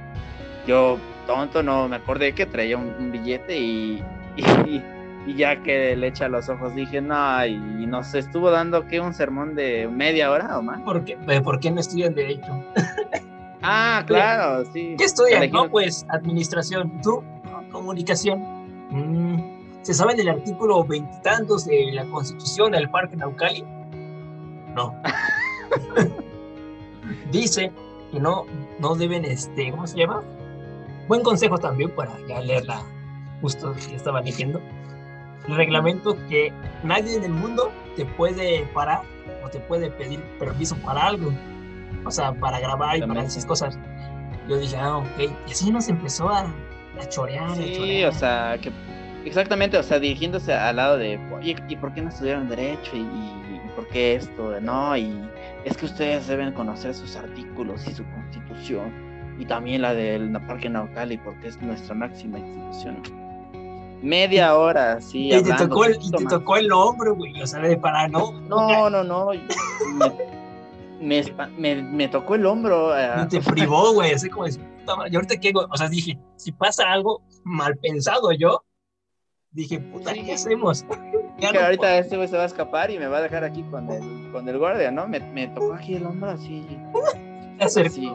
Yo, 0.67 0.99
tonto, 1.27 1.63
no 1.63 1.87
me 1.87 1.95
acordé 1.97 2.33
que 2.33 2.45
traía 2.45 2.77
un, 2.77 2.93
un 2.99 3.11
billete 3.11 3.57
y, 3.57 4.03
y, 4.35 4.81
Y 5.27 5.35
ya 5.35 5.61
que 5.61 5.95
le 5.95 6.07
echa 6.07 6.27
los 6.27 6.49
ojos, 6.49 6.73
dije, 6.73 6.99
no, 6.99 7.45
y 7.45 7.85
nos 7.85 8.15
estuvo 8.15 8.49
dando, 8.49 8.87
¿qué? 8.87 8.99
Un 8.99 9.13
sermón 9.13 9.53
de 9.53 9.87
media 9.87 10.31
hora 10.31 10.57
o 10.57 10.63
más. 10.63 10.81
¿Por 10.81 11.05
qué, 11.05 11.15
¿Por 11.43 11.59
qué 11.59 11.69
no 11.69 11.79
estudian 11.79 12.15
Derecho? 12.15 12.65
Ah, 13.61 14.03
claro, 14.05 14.65
sí. 14.71 14.95
¿Qué 14.97 15.05
estudian? 15.05 15.49
No, 15.51 15.69
pues, 15.69 16.05
administración. 16.09 17.01
¿Tú? 17.01 17.23
Comunicación. 17.71 18.39
Mm, 18.89 19.83
¿Se 19.83 19.93
saben 19.93 20.17
del 20.17 20.29
artículo 20.29 20.83
veintitantos 20.83 21.65
de 21.65 21.91
la 21.93 22.05
Constitución 22.05 22.71
del 22.71 22.89
Parque 22.89 23.15
Naucali? 23.15 23.63
No. 24.75 24.95
Dice 27.31 27.71
que 28.11 28.19
no, 28.19 28.45
no 28.79 28.95
deben, 28.95 29.25
este, 29.25 29.71
¿cómo 29.71 29.87
se 29.87 29.97
llama? 29.97 30.23
Buen 31.07 31.23
consejo 31.23 31.57
también 31.57 31.91
para 31.91 32.11
ya 32.27 32.41
leerla 32.41 32.83
justo 33.41 33.73
que 33.73 33.95
estaba 33.95 34.21
leyendo 34.21 34.61
el 35.47 35.55
reglamento 35.55 36.15
que 36.27 36.53
nadie 36.83 37.15
en 37.15 37.23
el 37.23 37.31
mundo 37.31 37.71
te 37.95 38.05
puede 38.05 38.63
parar 38.73 39.01
o 39.43 39.49
te 39.49 39.59
puede 39.59 39.89
pedir 39.89 40.21
permiso 40.37 40.75
para 40.77 41.07
algo. 41.07 41.31
O 42.05 42.11
sea, 42.11 42.33
para 42.33 42.59
grabar 42.59 42.97
y 42.97 43.01
para 43.01 43.23
esas 43.23 43.45
cosas. 43.45 43.77
Yo 44.47 44.57
dije, 44.57 44.75
ah, 44.77 44.97
ok. 44.97 45.31
Y 45.47 45.51
así 45.51 45.71
nos 45.71 45.87
empezó 45.87 46.29
a, 46.29 46.41
a 46.41 47.09
chorear. 47.09 47.55
Sí, 47.55 48.03
o 48.03 48.11
sea, 48.11 48.57
que 48.61 48.71
exactamente, 49.25 49.77
o 49.77 49.83
sea, 49.83 49.99
dirigiéndose 49.99 50.53
al 50.53 50.77
lado 50.77 50.97
de, 50.97 51.19
oye, 51.33 51.55
¿y 51.67 51.75
por 51.75 51.93
qué 51.93 52.01
no 52.01 52.09
estudiaron 52.09 52.49
Derecho? 52.49 52.95
¿Y, 52.95 52.99
y 52.99 53.61
por 53.75 53.87
qué 53.89 54.15
esto? 54.15 54.59
No, 54.61 54.97
y 54.97 55.15
es 55.63 55.77
que 55.77 55.85
ustedes 55.85 56.27
deben 56.27 56.51
conocer 56.53 56.93
sus 56.93 57.15
artículos 57.15 57.87
y 57.87 57.93
su 57.93 58.03
constitución. 58.05 58.91
Y 59.39 59.45
también 59.45 59.81
la 59.81 59.93
del 59.93 60.31
Parque 60.47 60.69
Naucali, 60.69 61.17
porque 61.17 61.47
es 61.47 61.61
nuestra 61.61 61.95
máxima 61.95 62.39
institución 62.39 63.01
media 64.01 64.57
hora, 64.57 64.99
sí. 64.99 65.31
Y 65.31 65.43
te 65.43 65.53
tocó 65.53 65.85
el, 65.85 65.97
y 66.01 66.11
te 66.11 66.25
tocó 66.25 66.57
el 66.57 66.71
hombro, 66.71 67.15
güey, 67.15 67.41
o 67.41 67.47
sea, 67.47 67.59
de 67.59 67.77
para 67.77 68.07
no. 68.07 68.31
No, 68.41 68.89
no, 68.89 69.03
no. 69.03 69.29
Me, 69.93 70.11
me, 71.01 71.81
me, 71.83 72.07
tocó 72.07 72.35
el 72.35 72.45
hombro. 72.45 72.97
Eh. 72.97 73.09
Y 73.23 73.27
te 73.27 73.41
privó, 73.41 73.93
güey, 73.93 74.13
así 74.13 74.29
como, 74.29 74.47
yo 74.47 75.19
ahorita 75.19 75.39
qué, 75.39 75.51
o 75.55 75.77
sea, 75.77 75.89
dije, 75.89 76.17
si 76.35 76.51
pasa 76.51 76.91
algo 76.91 77.21
mal 77.43 77.77
pensado 77.77 78.31
yo, 78.31 78.63
dije, 79.51 79.79
puta, 79.79 80.13
¿qué 80.13 80.33
hacemos? 80.33 80.85
que 81.39 81.57
ahorita 81.57 81.97
este 81.97 82.17
güey 82.17 82.27
se 82.27 82.37
va 82.37 82.43
a 82.43 82.47
escapar 82.47 82.91
y 82.91 82.99
me 82.99 83.07
va 83.07 83.17
a 83.17 83.21
dejar 83.21 83.43
aquí 83.43 83.63
con 83.63 83.89
el, 83.89 84.31
con 84.31 84.47
el 84.47 84.57
guardia, 84.57 84.91
¿no? 84.91 85.07
Me, 85.07 85.19
me 85.19 85.47
tocó 85.47 85.73
aquí 85.73 85.95
el 85.95 86.05
hombro 86.05 86.29
así. 86.29 86.65
así, 87.59 88.11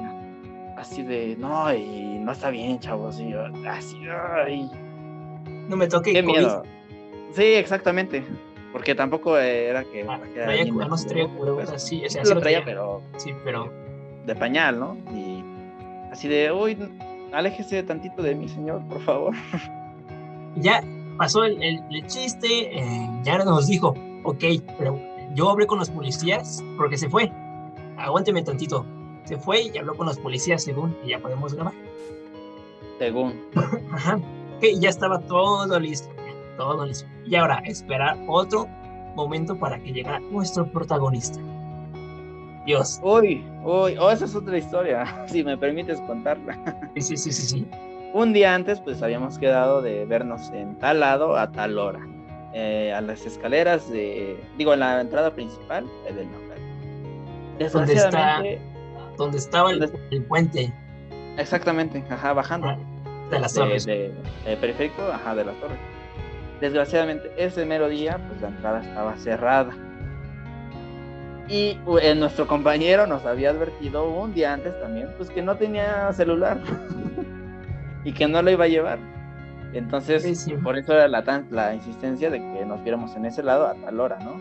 así 0.76 1.02
de, 1.02 1.36
no, 1.36 1.74
y 1.74 2.18
no 2.20 2.32
está 2.32 2.50
bien, 2.50 2.78
chavos, 2.78 3.18
y 3.20 3.32
así, 3.66 3.98
ay 4.08 4.70
no 5.68 5.76
me 5.76 5.88
toque. 5.88 6.12
Qué 6.12 6.22
miedo. 6.22 6.62
Sí, 7.34 7.42
exactamente. 7.42 8.24
Porque 8.76 8.94
tampoco 8.94 9.38
era 9.38 9.84
que. 9.84 10.04
Ah, 10.06 10.20
traía, 10.34 10.66
no 10.66 10.98
se 10.98 11.08
traía 11.08 11.26
cubrebocas, 11.28 11.82
sí, 11.82 12.04
o 12.04 12.10
sea, 12.10 12.22
sí 12.22 12.34
lo 12.34 12.40
traía, 12.40 12.62
pero. 12.62 13.00
Sí, 13.16 13.32
pero. 13.42 13.72
De 14.26 14.36
pañal, 14.36 14.78
¿no? 14.78 14.98
Y 15.14 15.42
así 16.12 16.28
de, 16.28 16.52
uy, 16.52 16.76
aléjese 17.32 17.82
tantito 17.84 18.22
de 18.22 18.34
mí, 18.34 18.50
señor, 18.50 18.86
por 18.86 19.00
favor. 19.00 19.34
Ya 20.56 20.84
pasó 21.16 21.44
el, 21.44 21.62
el, 21.62 22.06
chiste, 22.06 22.78
eh, 22.78 23.10
ya 23.22 23.38
nos 23.38 23.66
dijo, 23.66 23.94
ok, 24.24 24.44
pero 24.76 25.00
yo 25.34 25.48
hablé 25.48 25.66
con 25.66 25.78
los 25.78 25.88
policías 25.88 26.62
porque 26.76 26.98
se 26.98 27.08
fue. 27.08 27.32
Aguánteme 27.96 28.42
tantito. 28.42 28.84
Se 29.24 29.38
fue 29.38 29.62
y 29.62 29.78
habló 29.78 29.94
con 29.94 30.06
los 30.06 30.18
policías 30.18 30.62
según, 30.62 30.94
y 31.02 31.12
ya 31.12 31.18
podemos 31.18 31.54
grabar. 31.54 31.72
Según. 32.98 33.40
Ajá 33.90 34.20
que 34.60 34.78
ya 34.78 34.88
estaba 34.88 35.20
todo 35.20 35.78
listo, 35.78 36.08
todo. 36.56 36.86
Y 37.26 37.34
ahora 37.34 37.62
esperar 37.64 38.16
otro 38.26 38.66
momento 39.14 39.58
para 39.58 39.78
que 39.78 39.92
llegara 39.92 40.20
nuestro 40.20 40.70
protagonista. 40.70 41.40
Dios. 42.66 43.00
Uy, 43.02 43.44
uy, 43.62 43.96
oh, 43.96 44.10
esa 44.10 44.24
es 44.24 44.34
otra 44.34 44.58
historia, 44.58 45.24
si 45.28 45.44
me 45.44 45.56
permites 45.56 46.00
contarla. 46.00 46.58
Sí, 46.96 47.16
sí, 47.16 47.16
sí, 47.16 47.32
sí, 47.32 47.68
Un 48.12 48.32
día 48.32 48.54
antes, 48.54 48.80
pues 48.80 49.02
habíamos 49.02 49.38
quedado 49.38 49.82
de 49.82 50.04
vernos 50.04 50.50
en 50.50 50.76
tal 50.78 51.00
lado 51.00 51.36
a 51.36 51.52
tal 51.52 51.78
hora, 51.78 52.00
eh, 52.52 52.92
a 52.92 53.00
las 53.00 53.24
escaleras 53.24 53.88
de, 53.90 54.36
digo, 54.58 54.74
en 54.74 54.80
la 54.80 55.00
entrada 55.00 55.32
principal 55.32 55.86
del 56.04 56.26
local. 56.26 57.70
¿Dónde 57.72 57.94
está? 57.94 58.42
¿Dónde 59.16 59.38
estaba 59.38 59.70
el, 59.70 59.90
el 60.10 60.24
puente? 60.24 60.72
Exactamente, 61.38 62.04
ajá, 62.10 62.32
bajando. 62.32 62.68
Ah, 62.68 62.78
de 63.30 63.40
las 63.40 63.54
torres. 63.54 63.86
De, 63.86 64.12
periférico, 64.60 65.02
ajá, 65.02 65.34
de 65.34 65.44
las 65.44 65.56
torres. 65.60 65.78
Desgraciadamente, 66.60 67.32
ese 67.36 67.66
mero 67.66 67.88
día, 67.88 68.18
pues 68.28 68.40
la 68.40 68.48
entrada 68.48 68.80
estaba 68.80 69.16
cerrada. 69.16 69.72
Y 71.48 71.78
eh, 72.02 72.14
nuestro 72.16 72.46
compañero 72.46 73.06
nos 73.06 73.24
había 73.24 73.50
advertido 73.50 74.08
un 74.08 74.34
día 74.34 74.52
antes 74.52 74.78
también, 74.80 75.08
pues 75.16 75.30
que 75.30 75.42
no 75.42 75.56
tenía 75.56 76.12
celular 76.12 76.58
y 78.04 78.12
que 78.12 78.26
no 78.26 78.42
lo 78.42 78.50
iba 78.50 78.64
a 78.64 78.68
llevar. 78.68 78.98
Entonces, 79.72 80.48
por 80.62 80.78
eso 80.78 80.94
era 80.94 81.06
la, 81.06 81.44
la 81.50 81.74
insistencia 81.74 82.30
de 82.30 82.38
que 82.38 82.64
nos 82.64 82.82
viéramos 82.82 83.14
en 83.14 83.26
ese 83.26 83.42
lado 83.42 83.66
a 83.66 83.74
tal 83.74 84.00
hora, 84.00 84.18
¿no? 84.20 84.40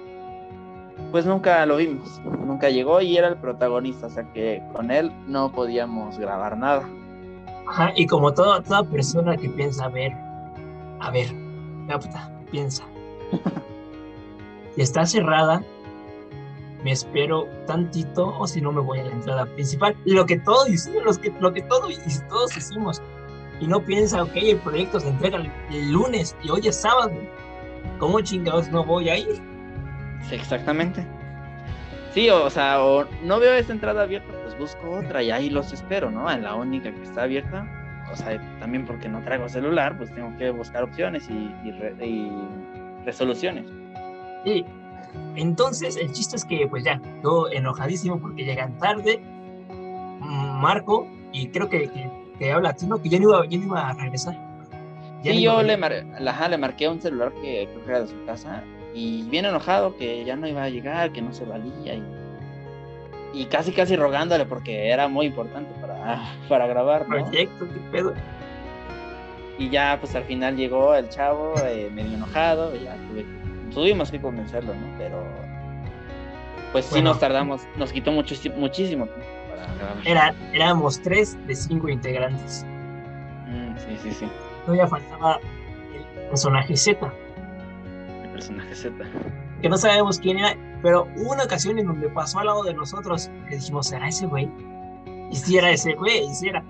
Pues 1.11 1.25
nunca 1.25 1.65
lo 1.65 1.77
vimos, 1.77 2.21
nunca 2.23 2.69
llegó 2.69 3.01
y 3.01 3.17
era 3.17 3.27
el 3.27 3.35
protagonista, 3.35 4.07
o 4.07 4.09
sea 4.09 4.23
que 4.33 4.63
con 4.73 4.91
él 4.91 5.11
no 5.27 5.51
podíamos 5.51 6.17
grabar 6.17 6.57
nada 6.57 6.87
y 7.95 8.07
como 8.07 8.33
toda, 8.33 8.61
toda 8.61 8.83
persona 8.83 9.35
que 9.37 9.49
piensa, 9.49 9.85
a 9.85 9.89
ver, 9.89 10.13
a 10.99 11.11
ver, 11.11 11.27
piensa. 12.51 12.83
si 14.75 14.81
está 14.81 15.05
cerrada, 15.05 15.63
me 16.83 16.91
espero 16.91 17.47
tantito 17.65 18.37
o 18.37 18.47
si 18.47 18.61
no 18.61 18.71
me 18.71 18.81
voy 18.81 18.99
a 18.99 19.03
la 19.03 19.11
entrada 19.11 19.45
principal. 19.45 19.95
Lo 20.05 20.25
que 20.25 20.39
todos 20.39 20.69
hicimos, 20.69 21.17
que, 21.17 21.33
lo 21.39 21.53
que 21.53 21.61
todos, 21.63 22.57
hicimos. 22.57 23.01
Y 23.59 23.67
no 23.67 23.81
piensa, 23.81 24.21
ok, 24.21 24.35
el 24.35 24.57
proyecto 24.57 24.99
se 24.99 25.07
entrega 25.07 25.37
el, 25.71 25.91
lunes 25.91 26.35
y 26.43 26.49
hoy 26.49 26.67
es 26.67 26.75
sábado. 26.75 27.13
¿Cómo 27.99 28.19
chingados 28.21 28.69
no 28.69 28.83
voy 28.83 29.09
a 29.09 29.17
ir? 29.17 29.41
exactamente. 30.31 31.05
Sí, 32.13 32.29
o, 32.29 32.49
sea, 32.49 32.79
no 33.23 33.39
veo 33.39 33.53
esa 33.53 33.73
entrada 33.73 34.03
abierta 34.03 34.35
busco 34.57 34.91
otra 34.91 35.21
y 35.23 35.31
ahí 35.31 35.49
los 35.49 35.71
espero, 35.73 36.11
¿no? 36.11 36.29
En 36.31 36.43
la 36.43 36.55
única 36.55 36.91
que 36.91 37.03
está 37.03 37.23
abierta. 37.23 37.67
O 38.11 38.15
sea, 38.15 38.39
también 38.59 38.85
porque 38.85 39.09
no 39.09 39.21
traigo 39.21 39.49
celular, 39.49 39.97
pues 39.97 40.13
tengo 40.13 40.35
que 40.37 40.51
buscar 40.51 40.83
opciones 40.83 41.27
y, 41.29 41.51
resoluciones. 43.05 43.65
Sí. 44.43 44.65
Entonces, 45.35 45.95
el 45.95 46.11
chiste 46.11 46.35
es 46.35 46.45
que, 46.45 46.67
pues 46.67 46.83
ya, 46.83 46.99
yo 47.23 47.49
enojadísimo 47.49 48.19
porque 48.19 48.43
llegan 48.43 48.77
tarde. 48.79 49.21
Marco, 50.19 51.07
y 51.31 51.49
creo 51.49 51.69
que, 51.69 51.89
que, 52.39 52.51
habla 52.51 52.69
latino, 52.69 53.01
que 53.01 53.09
ya 53.09 53.19
no 53.19 53.29
iba, 53.29 53.45
ya 53.47 53.57
no 53.57 53.65
iba 53.65 53.89
a 53.89 53.93
regresar. 53.93 54.35
sí, 55.21 55.41
yo 55.41 55.61
le, 55.61 55.77
le 55.77 56.57
marqué 56.57 56.87
un 56.87 57.01
celular 57.01 57.31
que 57.33 57.67
creo 57.71 57.85
que 57.85 57.89
era 57.89 58.01
de 58.01 58.07
su 58.07 58.25
casa 58.25 58.63
y 58.93 59.23
bien 59.29 59.45
enojado 59.45 59.97
que 59.97 60.23
ya 60.25 60.35
no 60.35 60.47
iba 60.47 60.63
a 60.63 60.69
llegar, 60.69 61.11
que 61.11 61.21
no 61.21 61.33
se 61.33 61.45
valía 61.45 61.95
y 61.95 62.03
y 63.35 63.45
casi 63.45 63.73
casi 63.73 63.95
rogándole 63.95 64.45
porque 64.45 64.89
era 64.89 65.07
muy 65.07 65.25
importante 65.25 65.69
para, 65.81 65.84
para 66.49 66.67
grabar. 66.67 67.05
Proyecto, 67.05 67.67
qué 67.67 67.79
pedo. 67.91 68.13
Y 69.57 69.69
ya 69.69 69.97
pues 69.99 70.15
al 70.15 70.23
final 70.25 70.55
llegó 70.57 70.95
el 70.95 71.07
chavo 71.09 71.53
eh, 71.65 71.89
medio 71.93 72.15
enojado, 72.15 72.75
y 72.75 72.83
ya 72.83 72.97
tuvimos 73.73 74.11
que 74.11 74.19
convencerlo, 74.19 74.73
¿no? 74.73 74.87
Pero 74.97 75.23
pues 76.71 76.85
sí 76.85 77.01
nos 77.01 77.19
tardamos, 77.19 77.61
nos 77.77 77.93
quitó 77.93 78.11
mucho, 78.11 78.35
muchísimo 78.57 79.07
para 79.07 79.73
grabar. 79.75 79.97
Era, 80.05 80.35
éramos 80.51 81.01
tres 81.01 81.37
de 81.47 81.55
cinco 81.55 81.87
integrantes. 81.87 82.65
Mm, 83.47 83.77
sí, 83.77 83.97
sí, 84.03 84.11
sí. 84.11 84.27
Todavía 84.65 84.87
faltaba 84.87 85.39
el 85.93 86.27
personaje 86.27 86.75
Z. 86.75 87.13
El 88.23 88.29
personaje 88.31 88.75
Z. 88.75 88.93
Que 89.61 89.69
no 89.69 89.77
sabemos 89.77 90.19
quién 90.19 90.39
era, 90.39 90.57
pero 90.81 91.07
hubo 91.15 91.31
una 91.31 91.45
ocasión 91.45 91.79
en 91.79 91.87
donde 91.87 92.09
pasó 92.09 92.39
al 92.39 92.47
lado 92.47 92.63
de 92.63 92.73
nosotros 92.73 93.29
que 93.47 93.55
dijimos, 93.55 93.87
¿será 93.87 94.09
ese 94.09 94.25
güey? 94.25 94.49
Y 95.31 95.35
si 95.35 95.57
era 95.57 95.71
ese 95.71 95.93
güey, 95.93 96.25
y 96.25 96.33
si 96.33 96.49
era. 96.49 96.63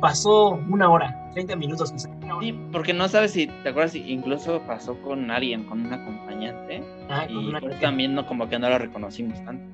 Pasó 0.00 0.60
una 0.68 0.90
hora, 0.90 1.30
30 1.32 1.56
minutos. 1.56 1.94
Sí, 1.96 2.52
porque 2.70 2.92
no 2.92 3.08
sabes 3.08 3.32
si, 3.32 3.46
¿te 3.46 3.70
acuerdas? 3.70 3.92
Si 3.92 4.12
incluso 4.12 4.60
pasó 4.66 5.00
con 5.00 5.30
alguien, 5.30 5.64
con 5.64 5.86
un 5.86 5.92
acompañante. 5.92 6.82
Ah, 7.08 7.26
y 7.28 7.50
pues 7.60 7.80
también 7.80 8.14
no, 8.14 8.26
como 8.26 8.48
que 8.48 8.58
no 8.58 8.68
lo 8.68 8.78
reconocimos 8.78 9.42
tanto. 9.44 9.64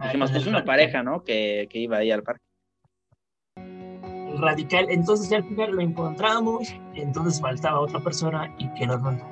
Ah, 0.00 0.06
dijimos, 0.06 0.30
pues 0.30 0.46
una 0.46 0.64
pareja, 0.64 1.02
¿no? 1.02 1.22
Que, 1.22 1.68
que 1.70 1.80
iba 1.80 1.98
ahí 1.98 2.10
al 2.10 2.22
parque 2.22 2.48
radical. 4.38 4.86
Entonces 4.88 5.28
ya 5.28 5.38
al 5.38 5.44
final 5.44 5.72
lo 5.72 5.82
encontramos, 5.82 6.74
entonces 6.94 7.40
faltaba 7.40 7.80
otra 7.80 8.00
persona 8.00 8.52
y 8.58 8.68
que 8.74 8.86
nos 8.86 9.00
mandó. 9.00 9.24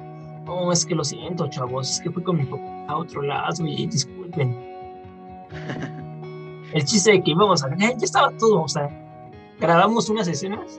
No, 0.44 0.72
es 0.72 0.86
que 0.86 0.94
lo 0.94 1.04
siento, 1.04 1.48
chavos, 1.48 1.90
es 1.90 2.00
que 2.00 2.10
fui 2.10 2.22
con 2.22 2.36
mi 2.36 2.44
papá 2.44 2.86
a 2.88 2.96
otro 2.96 3.22
lado 3.22 3.66
y 3.66 3.86
disculpen. 3.86 4.56
El 6.72 6.84
chiste 6.84 7.12
de 7.12 7.22
que 7.22 7.30
íbamos 7.30 7.62
a 7.64 7.70
ya, 7.76 7.96
ya 7.96 8.04
estaba 8.04 8.30
todo, 8.32 8.62
o 8.62 8.68
sea, 8.68 8.90
grabamos 9.60 10.08
unas 10.08 10.28
escenas 10.28 10.78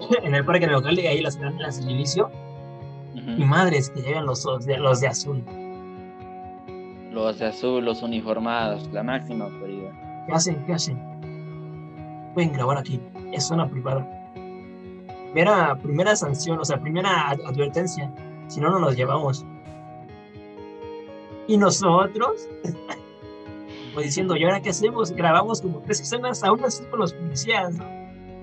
en 0.22 0.34
el 0.34 0.44
parque 0.44 0.66
local 0.66 0.98
y 0.98 1.06
ahí 1.06 1.20
las, 1.20 1.38
las 1.58 1.80
del 1.80 1.90
inicio 1.90 2.30
Y 3.14 3.44
madres 3.44 3.90
que 3.90 4.00
llegan 4.00 4.26
los, 4.26 4.44
de, 4.64 4.78
los 4.78 5.00
de 5.00 5.08
azul. 5.08 5.42
Los 7.12 7.38
de 7.38 7.46
azul, 7.46 7.84
los 7.84 8.02
uniformados, 8.02 8.88
la 8.92 9.02
máxima 9.02 9.46
autoridad. 9.46 9.92
¿Qué 10.26 10.32
hacen? 10.32 10.64
¿Qué 10.66 10.72
hacen? 10.74 10.98
Pueden 12.34 12.52
grabar 12.52 12.78
aquí. 12.78 13.00
Es 13.32 13.46
zona 13.46 13.68
privada. 13.68 14.06
Primera, 15.32 15.76
primera 15.76 16.16
sanción, 16.16 16.58
o 16.58 16.64
sea, 16.64 16.80
primera 16.80 17.30
advertencia. 17.30 18.10
Si 18.46 18.60
no, 18.60 18.70
no 18.70 18.78
nos 18.78 18.96
llevamos. 18.96 19.44
Y 21.48 21.56
nosotros, 21.56 22.48
pues 23.94 24.06
diciendo, 24.06 24.36
¿y 24.36 24.44
ahora 24.44 24.60
qué 24.60 24.70
hacemos? 24.70 25.12
Grabamos 25.12 25.60
como 25.60 25.80
tres 25.80 26.00
escenas 26.00 26.42
aún 26.44 26.64
así 26.64 26.84
con 26.84 27.00
los 27.00 27.12
policías, 27.12 27.74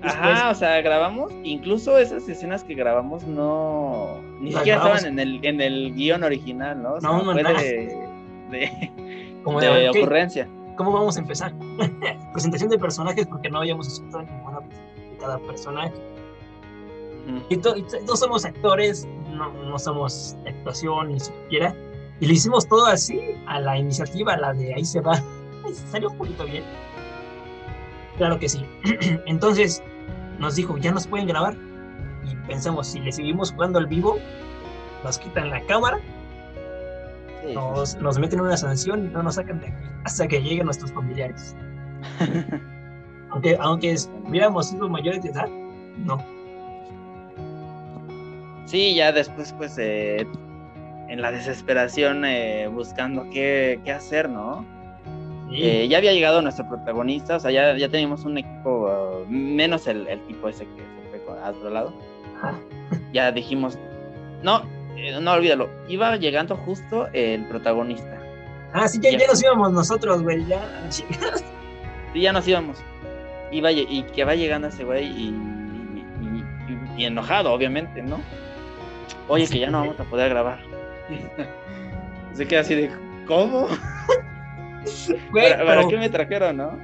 Ajá, 0.02 0.50
o 0.50 0.54
sea, 0.54 0.80
grabamos, 0.82 1.32
incluso 1.42 1.98
esas 1.98 2.28
escenas 2.28 2.62
que 2.62 2.74
grabamos 2.74 3.26
no, 3.26 4.20
ni 4.40 4.52
siquiera 4.52 4.78
estaban 4.78 5.06
en 5.06 5.18
el, 5.18 5.44
en 5.44 5.60
el 5.60 5.94
guion 5.94 6.22
original, 6.22 6.80
¿no? 6.80 6.98
no, 7.00 7.22
no, 7.22 7.32
fue 7.32 7.42
de, 7.42 7.96
de, 8.50 9.90
ocurrencia. 9.90 10.48
¿Cómo 10.76 10.92
vamos 10.92 11.16
a 11.16 11.20
empezar? 11.20 11.54
Presentación 12.32 12.68
de 12.70 12.78
personajes 12.78 13.26
porque 13.26 13.48
no 13.48 13.58
habíamos 13.58 13.88
escuchado 13.88 14.22
ninguna 14.22 14.60
de 14.60 15.16
cada 15.18 15.38
personaje. 15.38 15.92
Y, 17.48 17.56
no 17.56 18.16
somos 18.16 18.44
actores, 18.44 19.08
no, 19.32 19.52
no 19.52 19.78
somos 19.78 20.36
actuación 20.46 21.12
ni 21.12 21.20
siquiera. 21.20 21.74
Y 22.20 22.26
lo 22.26 22.32
hicimos 22.32 22.68
todo 22.68 22.86
así, 22.86 23.20
a 23.46 23.60
la 23.60 23.78
iniciativa, 23.78 24.36
la 24.36 24.52
de 24.52 24.74
ahí 24.74 24.84
se 24.84 25.00
va. 25.00 25.20
Salió 25.74 26.10
un 26.10 26.18
poquito 26.18 26.44
bien. 26.44 26.64
Claro 28.16 28.38
que 28.38 28.48
sí. 28.48 28.64
Entonces 29.26 29.82
nos 30.38 30.56
dijo, 30.56 30.76
ya 30.78 30.92
nos 30.92 31.06
pueden 31.06 31.26
grabar. 31.26 31.56
Y 32.24 32.34
pensamos, 32.48 32.88
si 32.88 33.00
le 33.00 33.12
seguimos 33.12 33.52
jugando 33.52 33.78
al 33.78 33.86
vivo, 33.86 34.18
nos 35.04 35.18
quitan 35.18 35.50
la 35.50 35.60
cámara, 35.66 35.98
nos, 37.54 37.96
nos, 37.96 38.18
meten 38.18 38.40
una 38.40 38.56
sanción 38.56 39.06
y 39.06 39.08
no 39.10 39.22
nos 39.22 39.36
sacan 39.36 39.60
de 39.60 39.68
aquí 39.68 39.84
hasta 40.04 40.26
que 40.26 40.42
lleguen 40.42 40.66
nuestros 40.66 40.92
familiares. 40.92 41.56
aunque 43.30 43.56
aunque 43.60 43.96
hubiéramos 44.24 44.70
sido 44.70 44.88
mayores 44.88 45.22
de 45.22 45.30
edad, 45.30 45.48
no. 46.04 46.24
Sí, 48.66 48.94
ya 48.94 49.12
después, 49.12 49.52
pues, 49.52 49.78
eh, 49.78 50.26
en 51.08 51.22
la 51.22 51.30
desesperación, 51.30 52.24
eh, 52.24 52.68
buscando 52.68 53.28
qué, 53.30 53.80
qué 53.84 53.92
hacer, 53.92 54.28
¿no? 54.28 54.64
Eh, 55.52 55.86
ya 55.88 55.98
había 55.98 56.12
llegado 56.12 56.42
nuestro 56.42 56.68
protagonista, 56.68 57.36
o 57.36 57.40
sea, 57.40 57.50
ya, 57.50 57.76
ya 57.76 57.88
teníamos 57.88 58.24
un 58.24 58.38
equipo, 58.38 59.22
uh, 59.22 59.26
menos 59.30 59.86
el, 59.86 60.06
el, 60.08 60.20
tipo 60.26 60.48
ese 60.48 60.64
que 60.64 60.82
se 61.12 61.20
fue 61.20 61.40
al 61.40 61.54
otro 61.54 61.70
lado. 61.70 61.92
Ya 63.12 63.32
dijimos, 63.32 63.78
no, 64.42 64.62
eh, 64.96 65.18
no 65.20 65.32
olvídalo, 65.32 65.70
iba 65.88 66.16
llegando 66.16 66.56
justo 66.56 67.08
el 67.12 67.46
protagonista. 67.46 68.20
Ah, 68.72 68.88
sí, 68.88 68.98
ya, 69.00 69.10
ya, 69.10 69.26
nos 69.26 69.42
íbamos 69.42 69.72
nosotros, 69.72 70.22
güey, 70.22 70.44
ya. 70.46 70.60
sí, 70.90 71.04
ya 72.14 72.32
nos 72.32 72.46
íbamos. 72.46 72.78
Iba, 73.52 73.70
y 73.70 74.02
que 74.14 74.24
va 74.24 74.34
llegando 74.34 74.68
ese 74.68 74.84
güey 74.84 75.06
y, 75.06 75.34
y, 76.98 77.04
enojado, 77.04 77.52
obviamente, 77.52 78.02
¿no? 78.02 78.20
Oye, 79.28 79.46
que 79.46 79.60
ya 79.60 79.70
no 79.70 79.80
vamos 79.80 80.00
a 80.00 80.04
poder 80.04 80.30
grabar. 80.30 80.58
Se 82.34 82.46
queda 82.46 82.60
así 82.60 82.74
de, 82.74 82.90
¿cómo? 83.26 83.68
¿Para, 85.32 85.88
qué 85.88 85.96
me 85.96 86.08
trajeron, 86.08 86.56
no? 86.56 86.78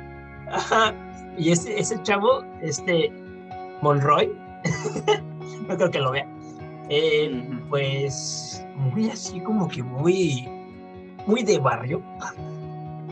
Ajá. 0.51 0.95
Y 1.39 1.53
ese, 1.53 1.79
ese 1.79 2.01
chavo, 2.03 2.45
este 2.61 3.11
Monroy, 3.81 4.33
no 5.69 5.77
creo 5.77 5.91
que 5.91 5.99
lo 5.99 6.13
vea. 6.13 6.27
Eh, 6.89 7.49
pues 7.69 8.65
muy 8.77 9.09
así 9.09 9.41
como 9.41 9.69
que 9.69 9.83
muy 9.83 10.47
muy 11.27 11.43
de 11.43 11.59
barrio. 11.59 12.03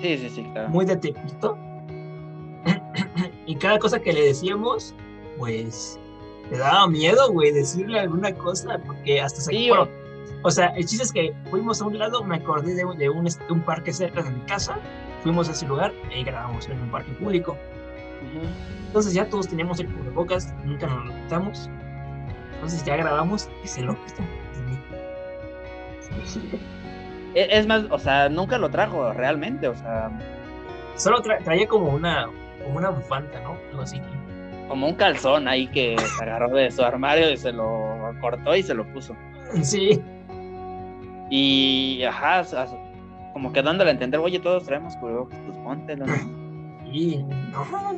Sí, 0.01 0.19
sí, 0.19 0.31
sí, 0.31 0.43
claro. 0.53 0.69
Muy 0.69 0.85
de 0.85 0.97
Tepito. 0.97 1.57
y 3.47 3.55
cada 3.57 3.79
cosa 3.79 4.01
que 4.01 4.13
le 4.13 4.23
decíamos, 4.23 4.95
pues 5.39 5.99
le 6.51 6.59
daba 6.59 6.87
miedo, 6.89 7.31
güey, 7.33 7.53
decirle 7.53 8.01
alguna 8.01 8.35
cosa, 8.35 8.81
porque 8.85 9.21
hasta 9.21 9.41
se... 9.41 9.51
Sí, 9.53 9.71
o 10.43 10.51
sea, 10.51 10.69
el 10.69 10.87
chiste 10.87 11.05
es 11.05 11.13
que 11.13 11.35
fuimos 11.51 11.83
a 11.83 11.87
un 11.87 11.99
lado, 11.99 12.25
me 12.25 12.37
acordé 12.37 12.75
de, 12.75 12.85
de, 12.97 13.09
un, 13.11 13.27
este, 13.27 13.53
un, 13.53 13.61
parque 13.61 13.93
cerca 13.93 14.23
de 14.23 14.31
mi 14.31 14.41
casa, 14.43 14.79
fuimos 15.23 15.49
a 15.49 15.53
ese 15.53 15.67
lugar 15.67 15.93
y 16.15 16.25
grabamos 16.25 16.67
en 16.69 16.81
un 16.81 16.91
parque 16.91 17.13
público. 17.13 17.57
Entonces 18.87 19.13
ya 19.13 19.29
todos 19.29 19.49
teníamos 19.49 19.81
el 19.81 19.89
cubrebocas, 19.89 20.55
nunca 20.65 20.87
nos 20.87 21.07
lo 21.07 21.15
quitamos. 21.15 21.71
Entonces 22.55 22.85
ya 22.85 22.97
grabamos 22.97 23.49
y 23.63 23.69
se 23.69 23.83
lo 23.83 23.97
quitamos. 24.05 24.31
E, 27.35 27.49
es 27.51 27.67
más, 27.67 27.85
o 27.91 27.99
sea, 27.99 28.29
nunca 28.29 28.59
lo 28.59 28.71
trajo 28.71 29.13
realmente, 29.13 29.69
o 29.69 29.75
sea. 29.75 30.11
Solo 30.97 31.23
traía 31.23 31.67
como 31.67 31.91
una, 31.91 32.29
como 32.65 32.79
una 32.79 32.91
bufanda, 32.91 33.41
¿no? 33.41 33.57
Algo 33.71 33.83
así. 33.83 34.01
Como 34.69 34.87
un 34.89 34.95
calzón 34.95 35.49
ahí 35.49 35.67
que 35.69 35.97
se 35.99 36.25
agarró 36.25 36.51
de 36.51 36.71
su 36.71 36.83
armario 36.83 37.31
y 37.31 37.37
se 37.37 37.53
lo 37.53 38.15
cortó 38.21 38.55
y 38.57 38.63
se 38.63 38.75
lo 38.75 38.85
puso. 38.93 39.17
Sí. 39.63 40.01
Y, 41.31 42.03
ajá, 42.03 42.45
como 43.33 43.53
que 43.53 43.63
dándole 43.63 43.91
a 43.91 43.93
entender, 43.93 44.19
oye, 44.21 44.41
todos 44.41 44.65
traemos 44.65 44.97
cubrebocas, 44.97 45.39
pues 45.47 45.57
póntelo. 45.59 46.05
Y, 46.93 47.25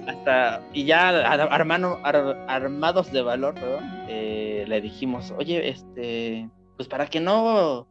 Hasta, 0.07 0.61
y 0.75 0.85
ya 0.85 1.09
armano, 1.09 1.99
armados 2.03 3.11
de 3.11 3.23
valor, 3.23 3.55
perdón, 3.55 3.85
eh, 4.09 4.65
le 4.69 4.83
dijimos, 4.83 5.33
oye, 5.38 5.71
este, 5.71 6.51
pues 6.77 6.88
para 6.88 7.07
que 7.07 7.21
no, 7.21 7.88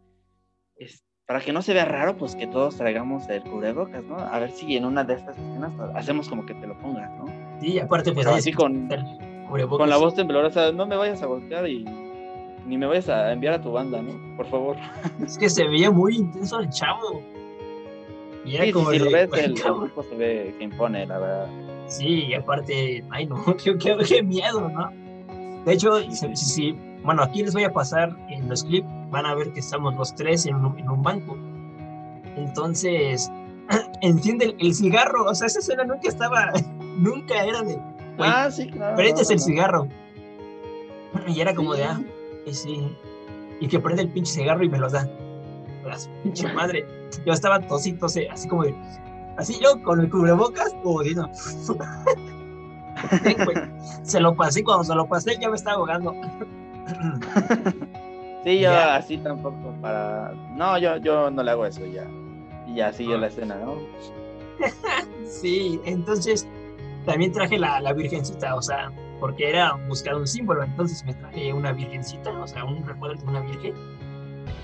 para 1.26 1.40
que 1.40 1.54
no 1.54 1.64
se 1.64 1.74
vea 1.74 1.86
raro, 1.86 2.18
pues 2.18 2.36
que 2.36 2.46
todos 2.46 2.78
traigamos 2.78 3.28
el 3.30 3.42
cubrebocas, 3.42 4.04
¿no? 4.04 4.20
A 4.20 4.38
ver 4.38 4.52
si 4.52 4.78
en 4.78 4.86
una 4.86 5.04
de 5.04 5.16
estas 5.16 5.36
escenas 5.38 5.72
hacemos 5.96 6.30
como 6.30 6.46
que 6.46 6.54
te 6.54 6.68
lo 6.68 6.78
pongas, 6.80 7.10
¿no? 7.18 7.26
Sí, 7.60 7.80
aparte, 7.80 8.12
pues 8.12 8.28
así 8.28 8.54
con, 8.54 8.88
con 9.50 9.90
la 9.90 9.98
voz 9.98 10.14
temblorosa, 10.14 10.72
no 10.72 10.86
me 10.86 10.96
vayas 10.96 11.24
a 11.24 11.26
voltear 11.26 11.68
y 11.68 11.84
ni 12.66 12.78
me 12.78 12.86
vayas 12.86 13.10
a 13.10 13.32
enviar 13.32 13.56
a 13.56 13.62
tu 13.62 13.72
banda, 13.72 14.02
¿no? 14.02 14.38
Por 14.38 14.46
favor. 14.48 14.78
Es 15.24 15.38
que 15.38 15.50
se 15.50 15.66
veía 15.66 15.92
muy 15.92 16.18
intenso 16.18 16.60
el 16.60 16.70
chavo. 16.70 17.22
Y 18.46 18.56
era 18.56 18.72
como 18.72 18.92
si 18.92 19.00
ves, 19.00 19.30
el, 19.34 19.54
grupo 19.54 20.04
se 20.04 20.16
ve 20.16 20.56
que 20.58 20.64
impone, 20.64 21.06
la 21.06 21.20
verdad. 21.20 21.48
Sí, 21.88 22.26
y 22.26 22.34
aparte, 22.34 23.04
ay 23.10 23.26
no, 23.26 23.44
qué, 23.64 23.78
qué, 23.78 24.24
miedo, 24.24 24.70
¿no? 24.70 24.90
De 25.66 25.74
hecho, 25.74 26.02
sí, 26.10 26.36
sí, 26.36 26.76
bueno, 27.04 27.22
aquí 27.24 27.44
les 27.44 27.54
voy 27.54 27.66
a 27.66 27.72
pasar 27.72 28.16
en 28.30 28.50
los 28.50 28.64
clips, 28.64 28.88
van 29.12 29.26
a 29.26 29.36
ver 29.36 29.52
que 29.52 29.60
estamos 29.60 29.96
los 29.96 30.16
tres 30.16 30.46
en 30.46 30.56
un, 30.56 30.80
en 30.80 30.90
un 30.90 31.04
banco. 31.04 31.38
Entonces, 32.36 33.32
enciende 34.02 34.56
el, 34.60 34.74
cigarro, 34.74 35.26
o 35.26 35.36
sea, 35.36 35.48
esa 35.48 35.60
escena 35.60 35.84
nunca 35.84 36.10
estaba, 36.10 36.52
nunca 36.98 37.44
era 37.44 37.62
de... 37.62 37.78
ah, 38.20 38.50
sí, 38.50 38.70
claro. 38.70 38.96
Prende 38.96 39.22
el 39.22 39.40
cigarro. 39.40 39.88
Y 41.28 41.42
era 41.42 41.54
como 41.54 41.76
de, 41.76 41.84
ah, 41.84 42.02
y 42.46 42.54
sí. 42.54 42.98
Y 43.60 43.68
que 43.68 43.80
prende 43.80 44.04
el 44.04 44.10
pinche 44.10 44.34
cigarro 44.34 44.64
y 44.64 44.70
me 44.70 44.80
lo 44.80 44.90
da. 44.90 45.08
Las 45.86 46.10
pinche 46.24 46.52
madre. 46.54 46.86
Yo 47.26 47.34
estaba 47.34 47.60
tosito, 47.60 48.06
así 48.06 48.48
como 48.48 48.64
de. 48.64 48.76
Así 49.38 49.60
yo 49.62 49.82
con 49.84 50.02
el 50.02 50.10
cubrebocas, 50.10 50.74
como 50.84 51.02
diciendo. 51.02 51.30
se 54.04 54.20
lo 54.20 54.36
pasé, 54.36 54.64
cuando 54.64 54.84
se 54.84 54.96
lo 54.96 55.08
pasé 55.08 55.38
ya 55.40 55.50
me 55.50 55.56
estaba 55.56 55.78
ahogando. 55.78 56.14
sí, 58.44 58.60
yo 58.60 58.72
así 58.72 59.18
tampoco 59.18 59.74
para. 59.82 60.34
No, 60.56 60.78
yo, 60.78 60.98
yo 60.98 61.32
no 61.32 61.44
le 61.44 61.52
hago 61.52 61.66
eso 61.66 61.86
ya. 61.86 62.08
Y 62.68 62.76
ya 62.76 62.94
sigue 62.94 63.18
la 63.18 63.28
escena, 63.28 63.56
¿no? 63.56 63.76
sí, 65.26 65.80
entonces 65.86 66.48
también 67.06 67.32
traje 67.32 67.58
la, 67.58 67.80
la 67.80 67.94
virgencita, 67.94 68.56
o 68.56 68.62
sea, 68.62 68.92
porque 69.22 69.48
era 69.48 69.74
buscar 69.88 70.16
un 70.16 70.28
símbolo. 70.28 70.64
Entonces 70.64 71.06
me 71.06 71.14
traje 71.14 71.54
una 71.54 71.72
virgencita, 71.72 72.32
o 72.32 72.48
sea, 72.48 72.66
un 72.66 72.86
recuerdo 72.86 73.24
de 73.24 73.30
una 73.30 73.40
virgen. 73.42 73.74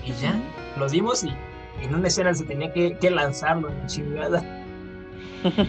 Y 0.04 0.12
ya, 0.20 0.38
lo 0.76 0.88
dimos 0.88 1.24
y 1.24 1.32
en 1.80 1.94
una 1.94 2.08
escena 2.08 2.34
se 2.34 2.44
tenía 2.44 2.70
que, 2.72 2.98
que 2.98 3.10
lanzarlo 3.10 3.70
en 3.70 3.86
chingada. 3.86 4.42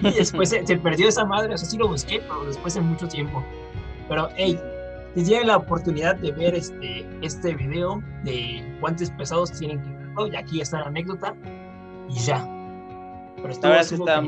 Y 0.01 0.11
después 0.13 0.49
se, 0.49 0.63
perdió 0.77 1.07
esa 1.07 1.23
madre, 1.23 1.53
o 1.53 1.57
sea, 1.57 1.69
sí 1.69 1.77
lo 1.77 1.87
busqué, 1.87 2.19
pero 2.27 2.43
después 2.45 2.73
de 2.73 2.81
mucho 2.81 3.07
tiempo. 3.07 3.43
Pero, 4.07 4.27
hey, 4.35 4.59
si 5.13 5.23
tienen 5.23 5.45
la 5.45 5.57
oportunidad 5.57 6.15
de 6.15 6.31
ver 6.31 6.55
este, 6.55 7.05
este 7.21 7.53
video 7.53 8.01
de 8.23 8.63
cuántos 8.81 9.11
pesados 9.11 9.51
tienen 9.51 9.79
que 9.83 9.89
verlo, 9.89 10.27
y 10.27 10.35
aquí 10.35 10.59
está 10.59 10.79
la 10.79 10.87
anécdota, 10.87 11.35
y 12.09 12.15
ya. 12.15 12.43
Pero 13.35 13.49
está, 13.49 13.79
está 13.79 14.23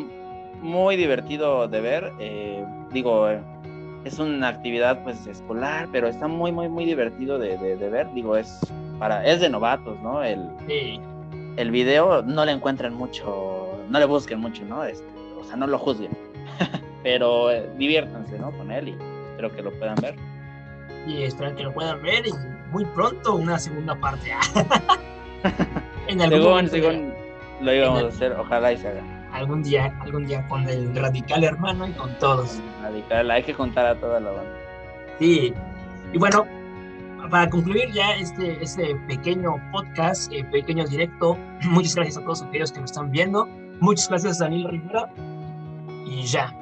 muy 0.61 0.95
divertido 0.95 1.67
de 1.67 1.81
ver. 1.81 2.13
Eh, 2.19 2.63
digo, 2.91 3.27
eh, 3.27 3.41
es 4.03 4.19
una 4.19 4.47
actividad 4.47 5.03
pues 5.03 5.25
escolar, 5.27 5.87
pero 5.91 6.07
está 6.07 6.27
muy, 6.27 6.51
muy, 6.51 6.69
muy 6.69 6.85
divertido 6.85 7.37
de, 7.37 7.57
de, 7.57 7.89
ver. 7.89 8.11
Digo, 8.13 8.35
es 8.35 8.59
para, 8.99 9.25
es 9.25 9.41
de 9.41 9.49
novatos, 9.49 9.99
¿no? 10.01 10.23
El, 10.23 10.49
el 11.57 11.71
video 11.71 12.21
no 12.23 12.45
le 12.45 12.51
encuentran 12.51 12.93
mucho, 12.93 13.77
no 13.89 13.99
le 13.99 14.05
busquen 14.05 14.39
mucho, 14.39 14.63
¿no? 14.65 14.83
Este, 14.83 15.05
o 15.39 15.43
sea, 15.43 15.55
no 15.55 15.67
lo 15.67 15.77
juzguen. 15.77 16.11
pero 17.03 17.51
eh, 17.51 17.69
diviértanse, 17.77 18.37
¿no? 18.39 18.51
Con 18.51 18.71
él 18.71 18.89
y 18.89 18.97
espero 19.31 19.55
que 19.55 19.61
lo 19.61 19.71
puedan 19.71 19.95
ver. 19.95 20.15
Y 21.07 21.23
espero 21.23 21.55
que 21.55 21.63
lo 21.63 21.73
puedan 21.73 22.01
ver 22.01 22.27
y 22.27 22.31
muy 22.71 22.85
pronto 22.85 23.35
una 23.35 23.57
segunda 23.59 23.95
parte. 23.95 24.31
en 26.07 26.21
algún 26.21 26.69
según, 26.69 27.13
lo 27.61 27.73
íbamos 27.73 28.03
a 28.03 28.07
hacer, 28.07 28.33
ojalá 28.33 28.73
y 28.73 28.77
se 28.77 28.87
haga. 28.87 29.20
Algún 29.41 29.63
día, 29.63 29.91
algún 30.01 30.27
día 30.27 30.47
con 30.47 30.69
el 30.69 30.95
radical 30.95 31.43
hermano 31.43 31.87
y 31.87 31.93
con 31.93 32.13
todos. 32.19 32.59
Radical, 32.83 33.31
hay 33.31 33.41
que 33.41 33.55
juntar 33.55 33.87
a 33.87 33.95
toda 33.99 34.19
la 34.19 34.29
banda. 34.29 34.53
Sí, 35.17 35.51
y 36.13 36.17
bueno, 36.19 36.45
para 37.31 37.49
concluir 37.49 37.91
ya 37.91 38.11
este, 38.17 38.61
este 38.61 38.95
pequeño 39.07 39.55
podcast, 39.71 40.31
eh, 40.31 40.43
pequeño 40.43 40.85
directo, 40.85 41.35
muchas 41.63 41.95
gracias 41.95 42.17
a 42.17 42.21
todos 42.21 42.43
aquellos 42.43 42.71
que 42.71 42.81
nos 42.81 42.91
están 42.91 43.09
viendo. 43.09 43.47
Muchas 43.79 44.09
gracias, 44.09 44.37
Daniel 44.37 44.69
Rivera. 44.69 45.09
Y 46.05 46.21
ya. 46.21 46.55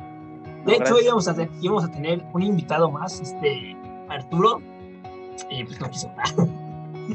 De 0.65 0.75
hecho, 0.75 1.01
íbamos 1.01 1.27
a, 1.27 1.35
íbamos 1.59 1.83
a 1.83 1.91
tener 1.91 2.23
un 2.31 2.43
invitado 2.43 2.89
más, 2.89 3.19
este 3.19 3.75
Arturo, 4.07 4.61
y 5.49 5.65
pues 5.65 5.81
no 5.81 5.89
quiso. 5.89 6.09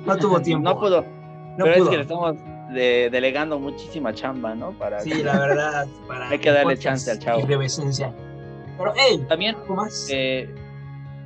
no 0.04 0.16
tuvo 0.18 0.40
tiempo. 0.42 0.68
No 0.68 0.78
pudo. 0.78 1.00
No 1.56 1.64
pero 1.64 1.84
es 1.84 1.88
que 1.88 1.96
le 1.96 2.02
estamos 2.02 2.36
delegando 2.70 3.58
muchísima 3.58 4.12
chamba, 4.12 4.54
¿no? 4.54 4.72
Para 4.72 5.00
sí, 5.00 5.22
la 5.22 5.38
verdad. 5.38 5.86
Para 6.06 6.28
Hay 6.30 6.38
que 6.38 6.50
darle 6.50 6.78
chance 6.78 7.10
al 7.10 7.18
chavo. 7.18 7.46
Pero, 7.46 8.92
hey, 8.96 9.24
también. 9.28 9.54
¿Algo 9.56 9.76
más? 9.76 10.08
Eh, 10.10 10.48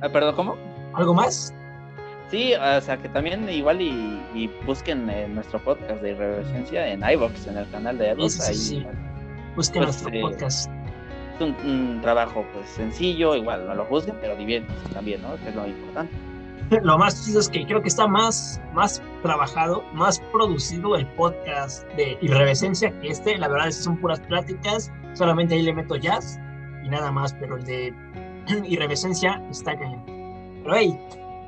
ah, 0.01 0.09
perdón, 0.09 0.35
¿cómo? 0.35 0.57
¿Algo 0.93 1.13
más? 1.13 1.53
Sí, 2.29 2.53
o 2.53 2.81
sea, 2.81 2.97
que 2.97 3.09
también 3.09 3.49
igual 3.49 3.81
y, 3.81 4.47
busquen 4.65 5.09
eh, 5.09 5.27
nuestro 5.27 5.59
podcast 5.63 6.01
de 6.01 6.11
Irreverencia 6.11 6.87
en 6.87 7.01
iVox, 7.03 7.47
en 7.47 7.57
el 7.57 7.69
canal 7.71 7.97
de 7.97 8.11
iVox. 8.11 8.33
Sí, 8.33 8.53
sí, 8.53 8.85
Busquen 9.55 9.83
pues, 9.83 10.03
nuestro 10.03 10.13
eh, 10.13 10.21
podcast. 10.21 10.69
Es 11.35 11.41
un, 11.41 11.99
trabajo 12.01 12.45
pues 12.53 12.69
sencillo, 12.69 13.35
igual 13.35 13.65
no 13.65 13.73
lo 13.73 13.85
juzguen, 13.85 14.15
pero 14.21 14.35
diviértanse 14.35 14.93
también, 14.93 15.21
¿no? 15.23 15.35
Que 15.37 15.49
es 15.49 15.55
lo 15.55 15.65
importante. 15.65 16.13
lo 16.83 16.97
más 16.97 17.25
chido 17.25 17.39
es 17.39 17.49
que 17.49 17.65
creo 17.65 17.81
que 17.81 17.87
está 17.87 18.07
más, 18.07 18.61
más 18.73 19.01
trabajado, 19.21 19.83
más 19.93 20.19
producido 20.31 20.95
el 20.95 21.05
podcast 21.13 21.87
de 21.95 22.17
Irreverencia 22.21 22.91
que 22.99 23.09
este. 23.09 23.37
La 23.37 23.47
verdad 23.47 23.69
es 23.69 23.77
que 23.77 23.83
son 23.83 23.97
puras 23.97 24.19
pláticas, 24.21 24.91
solamente 25.13 25.55
ahí 25.55 25.63
le 25.63 25.73
meto 25.73 25.95
jazz 25.95 26.39
y 26.83 26.89
nada 26.89 27.11
más, 27.11 27.33
pero 27.33 27.57
el 27.57 27.65
de 27.65 27.93
Irreverencia 28.65 29.43
está 29.49 29.77
cañón. 29.77 30.03
Pero 30.63 30.75
hey, 30.75 30.99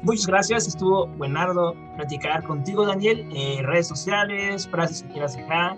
muchas 0.02 0.28
gracias, 0.28 0.68
estuvo 0.68 1.08
buenardo 1.08 1.76
platicar 1.98 2.44
contigo, 2.44 2.86
Daniel. 2.86 3.28
Eh, 3.34 3.62
redes 3.64 3.88
sociales, 3.88 4.68
frases 4.68 5.04
que 5.04 5.10
quieras 5.10 5.38
dejar. 5.38 5.78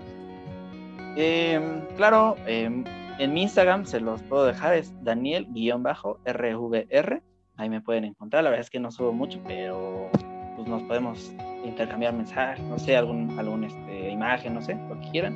Em, 1.15 1.81
claro, 1.95 2.35
em, 2.47 2.83
en 3.19 3.33
mi 3.33 3.43
Instagram 3.43 3.85
se 3.85 3.99
los 3.99 4.23
puedo 4.23 4.45
dejar, 4.45 4.73
es 4.73 4.91
Daniel-RVR 5.03 7.21
ahí 7.57 7.69
me 7.69 7.81
pueden 7.81 8.05
encontrar. 8.05 8.43
La 8.43 8.49
verdad 8.49 8.65
es 8.65 8.69
que 8.69 8.79
no 8.79 8.91
subo 8.91 9.13
mucho, 9.13 9.39
pero 9.45 10.09
pues 10.55 10.67
nos 10.67 10.83
podemos 10.83 11.33
intercambiar 11.65 12.13
mensajes, 12.13 12.63
no 12.65 12.77
sé, 12.77 12.95
algún, 12.95 13.37
algún 13.39 13.63
este, 13.63 14.09
imagen, 14.09 14.53
no 14.53 14.61
sé, 14.61 14.75
lo 14.89 14.99
que 14.99 15.09
quieran. 15.11 15.35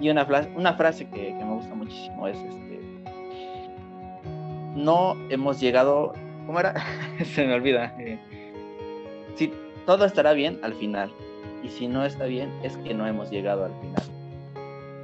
Y 0.00 0.10
una, 0.10 0.26
una 0.56 0.74
frase 0.74 1.08
que, 1.08 1.36
que 1.36 1.44
me 1.44 1.54
gusta 1.54 1.74
muchísimo 1.74 2.26
es 2.28 2.36
este, 2.38 2.80
no 4.74 5.16
hemos 5.30 5.60
llegado, 5.60 6.12
¿cómo 6.46 6.60
era? 6.60 6.74
Se 7.24 7.46
me 7.46 7.54
olvida. 7.54 7.94
Eh, 7.98 8.18
si 9.36 9.52
todo 9.86 10.04
estará 10.04 10.32
bien 10.32 10.58
al 10.62 10.74
final, 10.74 11.12
y 11.62 11.68
si 11.68 11.86
no 11.86 12.04
está 12.04 12.24
bien, 12.24 12.50
es 12.62 12.76
que 12.78 12.94
no 12.94 13.06
hemos 13.06 13.30
llegado 13.30 13.64
al 13.64 13.72
final. 13.80 14.02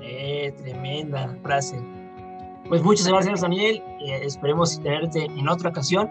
Eh, 0.02 0.52
tremenda 0.62 1.36
frase. 1.42 1.78
Pues 2.68 2.82
muchas 2.82 3.06
gracias, 3.06 3.40
Daniel. 3.40 3.82
Eh, 4.00 4.20
esperemos 4.22 4.80
tenerte 4.82 5.24
en 5.24 5.48
otra 5.48 5.70
ocasión. 5.70 6.10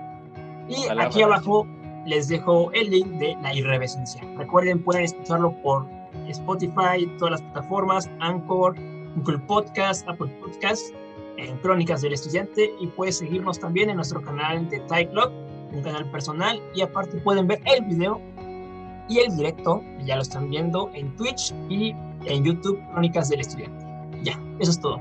Y 0.70 0.88
aquí 1.00 1.22
abajo 1.22 1.68
les 2.06 2.28
dejo 2.28 2.72
el 2.74 2.90
link 2.90 3.08
de 3.20 3.36
La 3.42 3.54
Irreverencia. 3.54 4.22
Recuerden, 4.38 4.84
pueden 4.84 5.04
escucharlo 5.04 5.52
por 5.62 5.86
Spotify, 6.28 7.06
todas 7.18 7.32
las 7.32 7.42
plataformas, 7.42 8.10
Anchor, 8.20 8.76
Google 9.18 9.40
Podcast, 9.40 10.08
Apple 10.08 10.28
Podcast, 10.42 10.94
en 11.38 11.58
Crónicas 11.58 12.02
del 12.02 12.14
Estudiante 12.14 12.74
y 12.80 12.88
puedes 12.88 13.18
seguirnos 13.18 13.60
también 13.60 13.90
en 13.90 13.98
nuestro 13.98 14.22
canal 14.22 14.68
de 14.70 14.80
Club, 15.10 15.32
un 15.72 15.82
canal 15.82 16.10
personal 16.12 16.62
y 16.74 16.82
aparte 16.82 17.18
pueden 17.20 17.48
ver 17.48 17.62
el 17.66 17.86
video 17.86 18.20
y 19.10 19.20
el 19.20 19.36
directo, 19.36 19.82
ya 20.06 20.16
lo 20.16 20.22
están 20.22 20.50
viendo 20.50 20.90
en 20.94 21.16
Twitch 21.16 21.54
y 21.70 21.94
en 22.26 22.44
YouTube 22.44 22.80
Crónicas 22.92 23.30
del 23.30 23.42
Estudiante. 23.42 23.86
Ya, 24.24 24.40
eso 24.60 24.72
es 24.72 24.82
todo. 24.82 25.00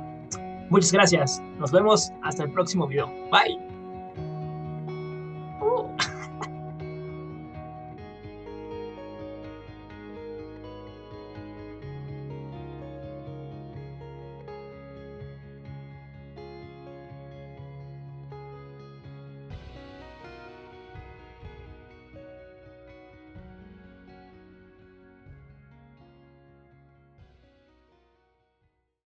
Muchas 0.71 0.93
gracias. 0.93 1.43
Nos 1.59 1.73
vemos 1.73 2.13
hasta 2.23 2.45
el 2.45 2.53
próximo 2.53 2.87
video. 2.87 3.07
Bye. 3.31 3.76